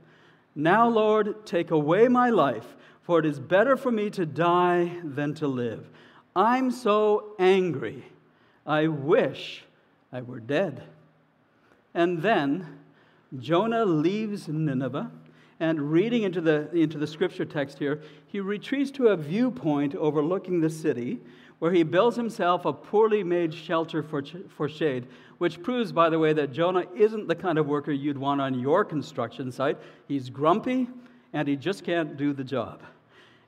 Now, 0.55 0.89
Lord, 0.89 1.45
take 1.47 1.71
away 1.71 2.07
my 2.07 2.31
life, 2.31 2.77
for 3.03 3.19
it 3.19 3.27
is 3.27 3.41
better 3.41 3.77
for 3.77 3.91
me 3.91 4.11
to 4.11 4.25
die 4.25 4.99
than 5.03 5.35
to 5.35 5.49
live. 5.49 5.89
I'm 6.37 6.71
so 6.71 7.35
angry. 7.39 8.05
I 8.67 8.87
wish 8.87 9.65
I 10.15 10.23
were 10.23 10.39
dead. 10.39 10.85
And 11.93 12.23
then 12.23 12.79
Jonah 13.37 13.85
leaves 13.85 14.47
Nineveh 14.47 15.11
and 15.59 15.91
reading 15.91 16.23
into 16.23 16.41
the, 16.41 16.71
into 16.71 16.99
the 16.99 17.07
scripture 17.07 17.45
text 17.45 17.81
here, 17.81 18.01
he 18.27 18.39
retreats 18.39 18.93
to 18.93 19.09
a 19.09 19.17
viewpoint 19.17 19.97
overlooking 19.97 20.61
the 20.61 20.71
city 20.71 21.19
where 21.59 21.73
he 21.73 21.83
builds 21.83 22.17
himself 22.17 22.65
a 22.65 22.73
poorly 22.73 23.25
made 23.25 23.53
shelter 23.53 24.03
for, 24.05 24.23
for 24.49 24.69
shade, 24.69 25.09
which 25.39 25.63
proves, 25.63 25.91
by 25.91 26.11
the 26.11 26.19
way, 26.19 26.33
that 26.33 26.53
Jonah 26.53 26.85
isn't 26.95 27.27
the 27.27 27.35
kind 27.35 27.59
of 27.59 27.67
worker 27.67 27.91
you'd 27.93 28.19
want 28.19 28.41
on 28.41 28.59
your 28.59 28.85
construction 28.85 29.51
site. 29.51 29.79
He's 30.07 30.31
grumpy 30.31 30.89
and 31.33 31.49
he 31.49 31.57
just 31.57 31.85
can't 31.85 32.17
do 32.17 32.33
the 32.33 32.45
job. 32.45 32.83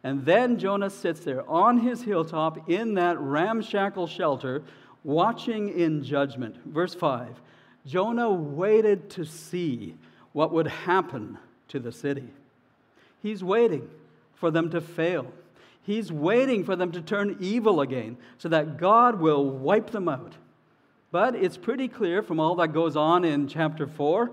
And 0.03 0.25
then 0.25 0.59
Jonah 0.59 0.91
sits 0.91 1.21
there 1.21 1.49
on 1.49 1.79
his 1.79 2.03
hilltop 2.03 2.69
in 2.69 2.95
that 2.95 3.19
ramshackle 3.19 4.07
shelter, 4.07 4.63
watching 5.07 5.69
in 5.69 6.03
judgment. 6.03 6.57
Verse 6.67 6.95
5 6.95 7.41
Jonah 7.87 8.31
waited 8.31 9.09
to 9.11 9.25
see 9.25 9.95
what 10.33 10.53
would 10.53 10.67
happen 10.67 11.39
to 11.69 11.79
the 11.79 11.93
city. 11.93 12.29
He's 13.23 13.43
waiting 13.43 13.89
for 14.35 14.51
them 14.51 14.69
to 14.71 14.81
fail. 14.81 15.33
He's 15.83 16.11
waiting 16.11 16.65
for 16.65 16.75
them 16.75 16.91
to 16.93 17.01
turn 17.01 17.37
evil 17.39 17.81
again 17.81 18.17
so 18.39 18.49
that 18.49 18.77
God 18.77 19.21
will 19.21 19.49
wipe 19.49 19.91
them 19.91 20.09
out. 20.09 20.35
But 21.13 21.37
it's 21.37 21.57
pretty 21.57 21.87
clear 21.87 22.23
from 22.23 22.41
all 22.41 22.57
that 22.57 22.73
goes 22.73 22.97
on 22.97 23.25
in 23.25 23.47
chapter 23.47 23.87
4 23.87 24.33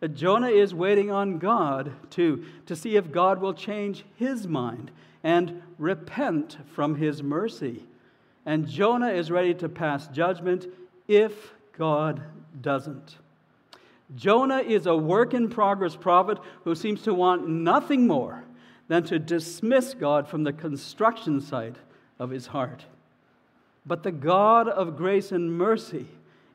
that 0.00 0.16
Jonah 0.16 0.48
is 0.48 0.74
waiting 0.74 1.10
on 1.12 1.38
God 1.38 1.92
too, 2.10 2.44
to 2.66 2.74
see 2.74 2.96
if 2.96 3.12
God 3.12 3.40
will 3.40 3.54
change 3.54 4.04
his 4.16 4.48
mind 4.48 4.90
and 5.22 5.62
repent 5.78 6.58
from 6.74 6.96
his 6.96 7.22
mercy. 7.22 7.84
And 8.48 8.66
Jonah 8.66 9.10
is 9.10 9.30
ready 9.30 9.52
to 9.56 9.68
pass 9.68 10.08
judgment 10.08 10.68
if 11.06 11.52
God 11.76 12.22
doesn't. 12.62 13.18
Jonah 14.16 14.60
is 14.60 14.86
a 14.86 14.96
work 14.96 15.34
in 15.34 15.50
progress 15.50 15.94
prophet 15.94 16.38
who 16.64 16.74
seems 16.74 17.02
to 17.02 17.12
want 17.12 17.46
nothing 17.46 18.06
more 18.06 18.44
than 18.88 19.02
to 19.02 19.18
dismiss 19.18 19.92
God 19.92 20.26
from 20.26 20.44
the 20.44 20.54
construction 20.54 21.42
site 21.42 21.76
of 22.18 22.30
his 22.30 22.46
heart. 22.46 22.86
But 23.84 24.02
the 24.02 24.12
God 24.12 24.66
of 24.66 24.96
grace 24.96 25.30
and 25.30 25.52
mercy 25.52 26.06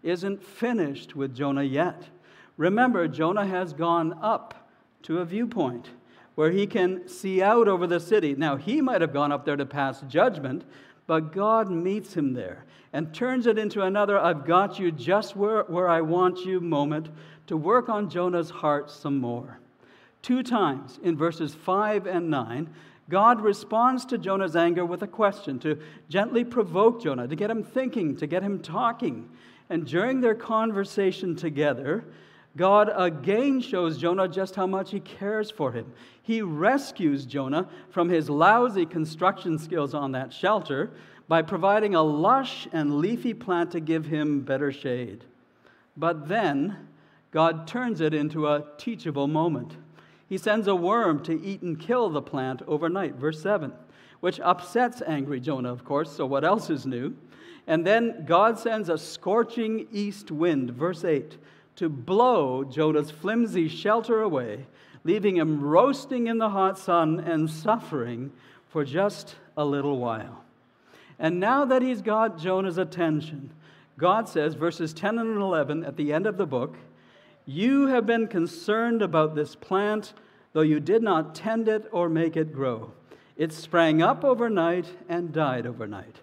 isn't 0.01 0.43
finished 0.43 1.15
with 1.15 1.35
Jonah 1.35 1.61
yet. 1.61 2.05
Remember, 2.57 3.07
Jonah 3.07 3.45
has 3.45 3.71
gone 3.71 4.17
up 4.19 4.67
to 5.03 5.19
a 5.19 5.25
viewpoint 5.25 5.91
where 6.33 6.49
he 6.49 6.65
can 6.65 7.07
see 7.07 7.43
out 7.43 7.67
over 7.67 7.85
the 7.85 7.99
city. 7.99 8.33
Now, 8.33 8.55
he 8.55 8.81
might 8.81 9.01
have 9.01 9.13
gone 9.13 9.31
up 9.31 9.45
there 9.45 9.55
to 9.55 9.65
pass 9.67 10.01
judgment, 10.07 10.63
but 11.07 11.33
God 11.33 11.69
meets 11.69 12.13
him 12.13 12.33
there 12.33 12.65
and 12.93 13.13
turns 13.13 13.47
it 13.47 13.57
into 13.57 13.81
another 13.81 14.17
I've 14.17 14.45
got 14.45 14.79
you 14.79 14.91
just 14.91 15.35
where, 15.35 15.63
where 15.63 15.89
I 15.89 16.01
want 16.01 16.45
you 16.45 16.59
moment 16.59 17.09
to 17.47 17.57
work 17.57 17.89
on 17.89 18.09
Jonah's 18.09 18.49
heart 18.49 18.89
some 18.89 19.17
more. 19.17 19.59
Two 20.21 20.43
times 20.43 20.99
in 21.03 21.17
verses 21.17 21.53
5 21.53 22.07
and 22.07 22.29
9, 22.29 22.69
God 23.09 23.41
responds 23.41 24.05
to 24.05 24.17
Jonah's 24.17 24.55
anger 24.55 24.85
with 24.85 25.01
a 25.01 25.07
question 25.07 25.59
to 25.59 25.79
gently 26.07 26.45
provoke 26.45 27.03
Jonah, 27.03 27.27
to 27.27 27.35
get 27.35 27.51
him 27.51 27.63
thinking, 27.63 28.15
to 28.17 28.27
get 28.27 28.43
him 28.43 28.59
talking. 28.59 29.29
And 29.69 29.85
during 29.85 30.21
their 30.21 30.35
conversation 30.35 31.35
together, 31.35 32.05
God 32.55 32.91
again 32.95 33.61
shows 33.61 33.97
Jonah 33.97 34.27
just 34.27 34.55
how 34.55 34.67
much 34.67 34.91
he 34.91 34.99
cares 34.99 35.49
for 35.49 35.71
him. 35.71 35.91
He 36.21 36.41
rescues 36.41 37.25
Jonah 37.25 37.67
from 37.89 38.09
his 38.09 38.29
lousy 38.29 38.85
construction 38.85 39.57
skills 39.57 39.93
on 39.93 40.11
that 40.11 40.31
shelter 40.31 40.91
by 41.27 41.41
providing 41.41 41.95
a 41.95 42.03
lush 42.03 42.67
and 42.71 42.99
leafy 42.99 43.33
plant 43.33 43.71
to 43.71 43.79
give 43.79 44.05
him 44.05 44.41
better 44.41 44.71
shade. 44.71 45.23
But 45.97 46.27
then 46.27 46.89
God 47.31 47.67
turns 47.67 48.01
it 48.01 48.13
into 48.13 48.47
a 48.47 48.65
teachable 48.77 49.27
moment. 49.27 49.75
He 50.29 50.37
sends 50.37 50.67
a 50.67 50.75
worm 50.75 51.23
to 51.23 51.43
eat 51.43 51.61
and 51.63 51.79
kill 51.79 52.09
the 52.09 52.21
plant 52.21 52.61
overnight, 52.67 53.15
verse 53.15 53.41
7, 53.41 53.73
which 54.19 54.39
upsets 54.39 55.01
angry 55.05 55.39
Jonah, 55.39 55.71
of 55.71 55.83
course, 55.83 56.11
so 56.11 56.25
what 56.25 56.43
else 56.43 56.69
is 56.69 56.85
new? 56.85 57.15
And 57.65 57.85
then 57.85 58.25
God 58.25 58.59
sends 58.59 58.89
a 58.89 58.97
scorching 58.97 59.87
east 59.91 60.31
wind, 60.31 60.71
verse 60.71 61.03
8, 61.03 61.37
to 61.75 61.89
blow 61.89 62.63
Jonah's 62.63 63.11
flimsy 63.11 63.67
shelter 63.67 64.21
away, 64.21 64.65
leaving 65.03 65.37
him 65.37 65.61
roasting 65.61 66.27
in 66.27 66.37
the 66.37 66.49
hot 66.49 66.77
sun 66.77 67.19
and 67.19 67.49
suffering 67.49 68.31
for 68.69 68.83
just 68.83 69.35
a 69.57 69.65
little 69.65 69.97
while. 69.97 70.43
And 71.19 71.39
now 71.39 71.65
that 71.65 71.81
he's 71.81 72.01
got 72.01 72.37
Jonah's 72.37 72.77
attention, 72.77 73.51
God 73.97 74.27
says, 74.27 74.55
verses 74.55 74.93
10 74.93 75.19
and 75.19 75.37
11 75.37 75.83
at 75.85 75.97
the 75.97 76.11
end 76.11 76.25
of 76.25 76.37
the 76.37 76.45
book, 76.45 76.75
you 77.45 77.87
have 77.87 78.05
been 78.05 78.27
concerned 78.27 79.01
about 79.01 79.35
this 79.35 79.55
plant, 79.55 80.13
though 80.53 80.61
you 80.61 80.79
did 80.79 81.03
not 81.03 81.35
tend 81.35 81.67
it 81.67 81.87
or 81.91 82.09
make 82.09 82.35
it 82.35 82.53
grow. 82.53 82.91
It 83.37 83.51
sprang 83.51 84.01
up 84.01 84.23
overnight 84.23 84.85
and 85.09 85.33
died 85.33 85.65
overnight. 85.65 86.17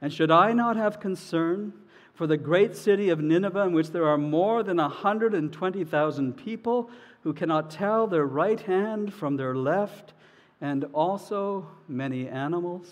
And 0.00 0.12
should 0.12 0.30
I 0.30 0.52
not 0.52 0.76
have 0.76 1.00
concern 1.00 1.72
for 2.16 2.26
the 2.26 2.36
great 2.36 2.74
city 2.74 3.10
of 3.10 3.20
Nineveh, 3.20 3.66
in 3.66 3.72
which 3.72 3.90
there 3.90 4.08
are 4.08 4.16
more 4.16 4.62
than 4.62 4.78
120,000 4.78 6.32
people 6.32 6.90
who 7.22 7.34
cannot 7.34 7.70
tell 7.70 8.06
their 8.06 8.24
right 8.24 8.60
hand 8.60 9.12
from 9.12 9.36
their 9.36 9.54
left, 9.54 10.14
and 10.60 10.86
also 10.94 11.68
many 11.86 12.26
animals? 12.26 12.90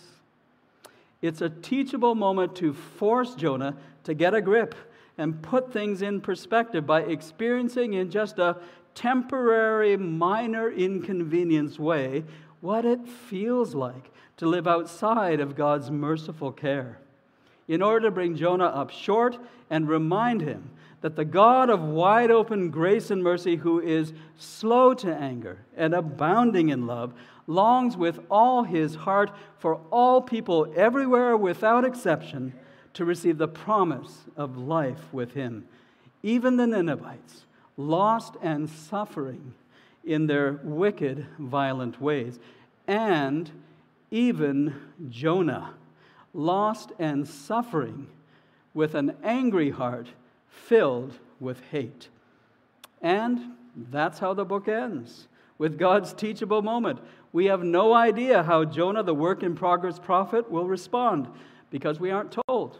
It's 1.22 1.40
a 1.40 1.48
teachable 1.48 2.14
moment 2.14 2.54
to 2.56 2.74
force 2.74 3.34
Jonah 3.34 3.76
to 4.04 4.12
get 4.12 4.34
a 4.34 4.42
grip 4.42 4.74
and 5.16 5.40
put 5.40 5.72
things 5.72 6.02
in 6.02 6.20
perspective 6.20 6.86
by 6.86 7.00
experiencing 7.00 7.94
in 7.94 8.10
just 8.10 8.38
a 8.38 8.58
temporary, 8.94 9.96
minor 9.96 10.70
inconvenience 10.70 11.78
way 11.78 12.24
what 12.60 12.84
it 12.84 13.08
feels 13.08 13.74
like 13.74 14.10
to 14.36 14.46
live 14.46 14.66
outside 14.66 15.40
of 15.40 15.56
God's 15.56 15.90
merciful 15.90 16.52
care. 16.52 16.98
In 17.66 17.82
order 17.82 18.08
to 18.08 18.10
bring 18.10 18.36
Jonah 18.36 18.66
up 18.66 18.90
short 18.90 19.38
and 19.70 19.88
remind 19.88 20.42
him 20.42 20.70
that 21.00 21.16
the 21.16 21.24
God 21.24 21.68
of 21.70 21.82
wide 21.82 22.30
open 22.30 22.70
grace 22.70 23.10
and 23.10 23.22
mercy, 23.22 23.56
who 23.56 23.80
is 23.80 24.12
slow 24.36 24.94
to 24.94 25.14
anger 25.14 25.58
and 25.76 25.94
abounding 25.94 26.70
in 26.70 26.86
love, 26.86 27.12
longs 27.46 27.96
with 27.96 28.20
all 28.30 28.64
his 28.64 28.94
heart 28.94 29.30
for 29.58 29.80
all 29.90 30.22
people 30.22 30.72
everywhere 30.74 31.36
without 31.36 31.84
exception 31.84 32.54
to 32.94 33.04
receive 33.04 33.38
the 33.38 33.48
promise 33.48 34.24
of 34.36 34.56
life 34.56 35.12
with 35.12 35.34
him. 35.34 35.66
Even 36.22 36.56
the 36.56 36.66
Ninevites, 36.66 37.44
lost 37.76 38.36
and 38.40 38.68
suffering 38.70 39.52
in 40.04 40.26
their 40.26 40.60
wicked, 40.62 41.26
violent 41.38 42.00
ways. 42.00 42.38
And 42.86 43.50
even 44.10 44.74
Jonah, 45.10 45.74
lost 46.34 46.92
and 46.98 47.26
suffering 47.26 48.08
with 48.74 48.94
an 48.94 49.16
angry 49.22 49.70
heart 49.70 50.08
filled 50.48 51.14
with 51.40 51.60
hate. 51.70 52.08
And 53.00 53.52
that's 53.90 54.18
how 54.18 54.34
the 54.34 54.44
book 54.44 54.68
ends 54.68 55.28
with 55.58 55.78
God's 55.78 56.12
teachable 56.12 56.62
moment. 56.62 56.98
We 57.32 57.46
have 57.46 57.62
no 57.62 57.94
idea 57.94 58.42
how 58.42 58.64
Jonah, 58.64 59.02
the 59.02 59.14
work 59.14 59.42
in 59.42 59.54
progress 59.54 59.98
prophet, 59.98 60.50
will 60.50 60.66
respond 60.66 61.28
because 61.70 62.00
we 62.00 62.10
aren't 62.10 62.36
told. 62.48 62.78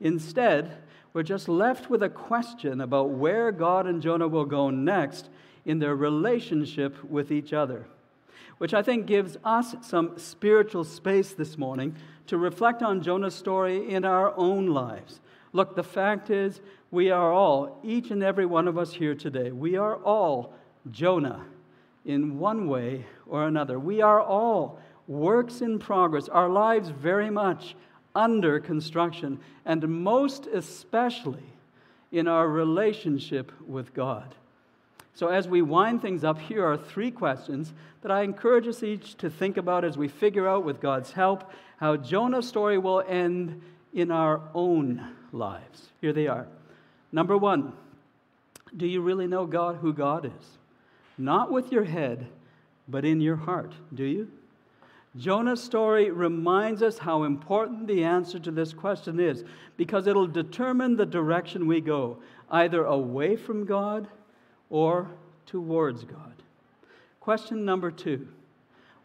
Instead, 0.00 0.78
we're 1.12 1.22
just 1.22 1.48
left 1.48 1.90
with 1.90 2.02
a 2.02 2.08
question 2.08 2.80
about 2.80 3.10
where 3.10 3.52
God 3.52 3.86
and 3.86 4.00
Jonah 4.00 4.28
will 4.28 4.44
go 4.44 4.70
next 4.70 5.28
in 5.64 5.78
their 5.78 5.94
relationship 5.94 7.02
with 7.04 7.30
each 7.30 7.52
other, 7.52 7.84
which 8.58 8.72
I 8.72 8.82
think 8.82 9.06
gives 9.06 9.36
us 9.44 9.74
some 9.82 10.18
spiritual 10.18 10.84
space 10.84 11.32
this 11.32 11.58
morning 11.58 11.96
to 12.30 12.38
reflect 12.38 12.80
on 12.80 13.02
Jonah's 13.02 13.34
story 13.34 13.90
in 13.90 14.04
our 14.04 14.32
own 14.36 14.68
lives. 14.68 15.18
Look, 15.52 15.74
the 15.74 15.82
fact 15.82 16.30
is, 16.30 16.60
we 16.92 17.10
are 17.10 17.32
all, 17.32 17.80
each 17.82 18.12
and 18.12 18.22
every 18.22 18.46
one 18.46 18.68
of 18.68 18.78
us 18.78 18.94
here 18.94 19.16
today, 19.16 19.50
we 19.50 19.76
are 19.76 19.96
all 19.96 20.54
Jonah 20.92 21.44
in 22.04 22.38
one 22.38 22.68
way 22.68 23.04
or 23.26 23.48
another. 23.48 23.80
We 23.80 24.00
are 24.00 24.20
all 24.20 24.78
works 25.08 25.60
in 25.60 25.80
progress, 25.80 26.28
our 26.28 26.48
lives 26.48 26.90
very 26.90 27.30
much 27.30 27.74
under 28.14 28.60
construction, 28.60 29.40
and 29.64 29.88
most 29.88 30.46
especially 30.46 31.42
in 32.12 32.28
our 32.28 32.46
relationship 32.46 33.50
with 33.66 33.92
God. 33.92 34.36
So, 35.14 35.26
as 35.28 35.48
we 35.48 35.62
wind 35.62 36.00
things 36.00 36.22
up, 36.22 36.38
here 36.38 36.64
are 36.64 36.76
three 36.76 37.10
questions 37.10 37.72
that 38.02 38.12
I 38.12 38.22
encourage 38.22 38.68
us 38.68 38.84
each 38.84 39.16
to 39.16 39.28
think 39.28 39.56
about 39.56 39.84
as 39.84 39.98
we 39.98 40.06
figure 40.08 40.48
out, 40.48 40.64
with 40.64 40.80
God's 40.80 41.12
help, 41.12 41.50
how 41.80 41.96
Jonah's 41.96 42.46
story 42.46 42.76
will 42.76 43.02
end 43.08 43.62
in 43.94 44.10
our 44.10 44.42
own 44.54 45.02
lives. 45.32 45.88
Here 46.02 46.12
they 46.12 46.26
are. 46.26 46.46
Number 47.10 47.38
one, 47.38 47.72
do 48.76 48.86
you 48.86 49.00
really 49.00 49.26
know 49.26 49.46
God, 49.46 49.76
who 49.76 49.94
God 49.94 50.26
is? 50.26 50.58
Not 51.16 51.50
with 51.50 51.72
your 51.72 51.84
head, 51.84 52.26
but 52.86 53.06
in 53.06 53.22
your 53.22 53.36
heart, 53.36 53.72
do 53.94 54.04
you? 54.04 54.30
Jonah's 55.16 55.62
story 55.62 56.10
reminds 56.10 56.82
us 56.82 56.98
how 56.98 57.24
important 57.24 57.86
the 57.86 58.04
answer 58.04 58.38
to 58.38 58.50
this 58.50 58.74
question 58.74 59.18
is 59.18 59.42
because 59.78 60.06
it'll 60.06 60.26
determine 60.26 60.96
the 60.96 61.06
direction 61.06 61.66
we 61.66 61.80
go, 61.80 62.18
either 62.50 62.84
away 62.84 63.36
from 63.36 63.64
God 63.64 64.06
or 64.68 65.10
towards 65.46 66.04
God. 66.04 66.42
Question 67.20 67.64
number 67.64 67.90
two 67.90 68.28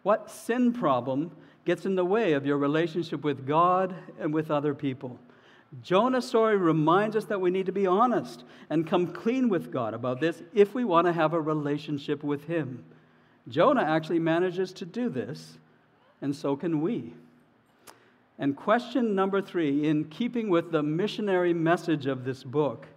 What 0.04 0.30
sin 0.30 0.74
problem 0.74 1.32
gets 1.66 1.86
in 1.86 1.96
the 1.96 2.06
way 2.06 2.34
of 2.34 2.46
your 2.46 2.58
relationship 2.58 3.24
with 3.24 3.46
God 3.46 3.96
and 4.20 4.34
with 4.34 4.52
other 4.52 4.74
people? 4.74 5.20
Jonah's 5.82 6.28
story 6.28 6.56
reminds 6.56 7.16
us 7.16 7.26
that 7.26 7.42
we 7.42 7.50
need 7.50 7.66
to 7.66 7.72
be 7.72 7.88
honest 7.88 8.44
and 8.70 8.88
come 8.88 9.08
clean 9.08 9.50
with 9.50 9.72
God 9.72 9.94
about 9.94 10.22
this 10.22 10.42
if 10.54 10.74
we 10.74 10.86
want 10.86 11.08
to 11.08 11.14
have 11.14 11.34
a 11.34 11.42
relationship 11.42 12.24
with 12.24 12.46
Him. 12.46 12.86
Jonah 13.48 13.84
actually 13.84 14.20
manages 14.20 14.72
to 14.74 14.86
do 14.86 15.10
this 15.10 15.58
and 16.22 16.36
so 16.36 16.56
can 16.56 16.82
we. 16.82 17.14
And 18.38 18.56
question 18.56 19.16
number 19.16 19.42
three, 19.42 19.88
in 19.88 20.06
keeping 20.06 20.50
with 20.50 20.72
the 20.72 20.84
missionary 20.84 21.54
message 21.54 22.06
of 22.06 22.26
this 22.26 22.44
book, 22.44 22.88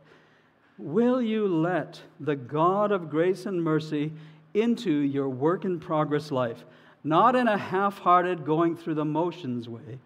will 0.79 1.23
you 1.23 1.47
let 1.47 2.01
the 2.19 2.37
God 2.37 2.91
of 2.91 3.11
grace 3.11 3.47
and 3.47 3.63
mercy 3.63 4.13
into 4.55 4.91
your 4.91 5.29
work 5.29 5.65
in 5.65 5.79
progress 5.79 6.31
life, 6.31 6.65
not 7.05 7.37
in 7.37 7.49
a 7.49 7.59
half 7.59 7.99
hearted 7.99 8.45
going 8.45 8.77
through 8.77 8.95
the 8.95 9.05
motions 9.05 9.69
way, 9.69 9.99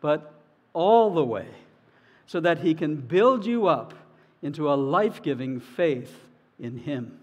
but 0.00 0.34
all 0.72 1.12
the 1.12 1.24
way, 1.24 1.46
so 2.26 2.40
that 2.40 2.58
He 2.58 2.74
can 2.74 2.96
build 2.96 3.46
you 3.46 3.66
up 3.66 3.94
into 4.42 4.72
a 4.72 4.74
life 4.74 5.22
giving 5.22 5.60
faith 5.60 6.20
in 6.58 6.78
Him? 6.78 7.18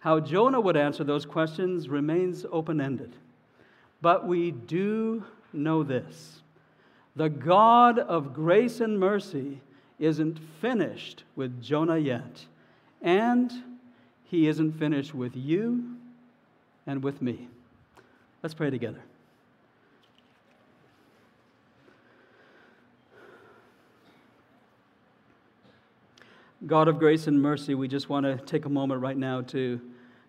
How 0.00 0.20
Jonah 0.20 0.60
would 0.60 0.76
answer 0.76 1.04
those 1.04 1.24
questions 1.24 1.88
remains 1.88 2.44
open 2.52 2.80
ended. 2.80 3.14
But 4.02 4.26
we 4.26 4.50
do 4.50 5.24
know 5.52 5.82
this 5.82 6.42
the 7.16 7.28
God 7.28 7.98
of 7.98 8.34
grace 8.34 8.80
and 8.80 8.98
mercy 8.98 9.60
isn't 9.98 10.38
finished 10.60 11.24
with 11.36 11.62
Jonah 11.62 11.98
yet, 11.98 12.44
and 13.00 13.52
he 14.24 14.48
isn't 14.48 14.72
finished 14.72 15.14
with 15.14 15.36
you 15.36 15.96
and 16.86 17.02
with 17.02 17.22
me. 17.22 17.48
Let's 18.44 18.52
pray 18.52 18.68
together. 18.68 19.00
God 26.66 26.88
of 26.88 26.98
grace 26.98 27.26
and 27.26 27.40
mercy, 27.40 27.74
we 27.74 27.88
just 27.88 28.10
want 28.10 28.26
to 28.26 28.36
take 28.36 28.66
a 28.66 28.68
moment 28.68 29.00
right 29.00 29.16
now 29.16 29.40
to, 29.40 29.80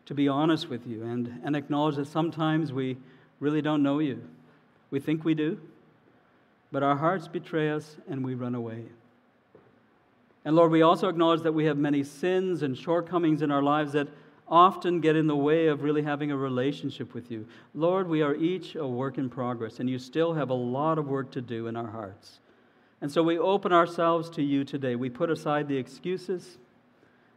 to 0.06 0.14
be 0.14 0.30
honest 0.30 0.70
with 0.70 0.88
you 0.88 1.04
and, 1.04 1.42
and 1.44 1.58
acknowledge 1.58 1.98
that 1.98 2.08
sometimes 2.08 2.72
we 2.72 2.96
really 3.42 3.62
don't 3.62 3.84
know 3.84 4.00
you. 4.00 4.24
We 4.92 5.02
think 5.02 5.26
we 5.26 5.34
do, 5.34 5.60
but 6.72 6.84
our 6.84 6.96
hearts 6.96 7.28
betray 7.28 7.70
us 7.70 7.98
and 8.08 8.24
we 8.24 8.34
run 8.34 8.56
away. 8.56 8.86
And 10.46 10.56
Lord, 10.56 10.72
we 10.72 10.84
also 10.84 11.10
acknowledge 11.10 11.42
that 11.42 11.52
we 11.54 11.66
have 11.66 11.78
many 11.78 12.06
sins 12.06 12.64
and 12.64 12.78
shortcomings 12.78 13.42
in 13.42 13.52
our 13.52 13.62
lives 13.62 13.92
that 13.92 14.08
often 14.48 15.02
get 15.02 15.16
in 15.16 15.28
the 15.28 15.36
way 15.36 15.68
of 15.68 15.82
really 15.82 16.04
having 16.04 16.32
a 16.32 16.38
relationship 16.38 17.14
with 17.14 17.32
you. 17.32 17.48
Lord, 17.74 18.08
we 18.08 18.22
are 18.22 18.36
each 18.36 18.76
a 18.76 18.88
work 18.88 19.18
in 19.18 19.30
progress, 19.30 19.80
and 19.80 19.90
you 19.90 19.98
still 19.98 20.34
have 20.34 20.50
a 20.50 20.56
lot 20.56 20.98
of 20.98 21.08
work 21.08 21.32
to 21.32 21.42
do 21.42 21.68
in 21.68 21.76
our 21.76 21.90
hearts. 21.90 22.40
And 23.02 23.12
so 23.12 23.24
we 23.24 23.38
open 23.38 23.74
ourselves 23.74 24.30
to 24.32 24.44
you 24.44 24.64
today. 24.64 24.96
We 24.96 25.10
put 25.10 25.30
aside 25.30 25.68
the 25.68 25.78
excuses, 25.78 26.58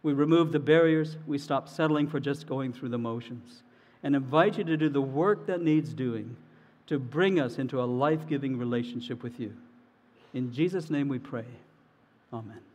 we 0.02 0.12
remove 0.12 0.52
the 0.52 0.60
barriers, 0.60 1.16
we 1.26 1.38
stop 1.38 1.68
settling 1.68 2.06
for 2.06 2.20
just 2.20 2.46
going 2.46 2.72
through 2.72 2.90
the 2.90 2.98
motions 2.98 3.62
and 4.02 4.14
invite 4.14 4.58
you 4.58 4.64
to 4.64 4.76
do 4.76 4.88
the 4.88 5.02
work 5.02 5.46
that 5.46 5.60
needs 5.60 5.92
doing 5.92 6.36
to 6.86 6.98
bring 6.98 7.38
us 7.40 7.58
into 7.58 7.82
a 7.82 7.84
life 7.84 8.26
giving 8.26 8.56
relationship 8.56 9.22
with 9.22 9.38
you. 9.38 9.54
In 10.34 10.52
Jesus' 10.52 10.88
name 10.88 11.08
we 11.08 11.18
pray. 11.18 11.44
Amen. 12.32 12.67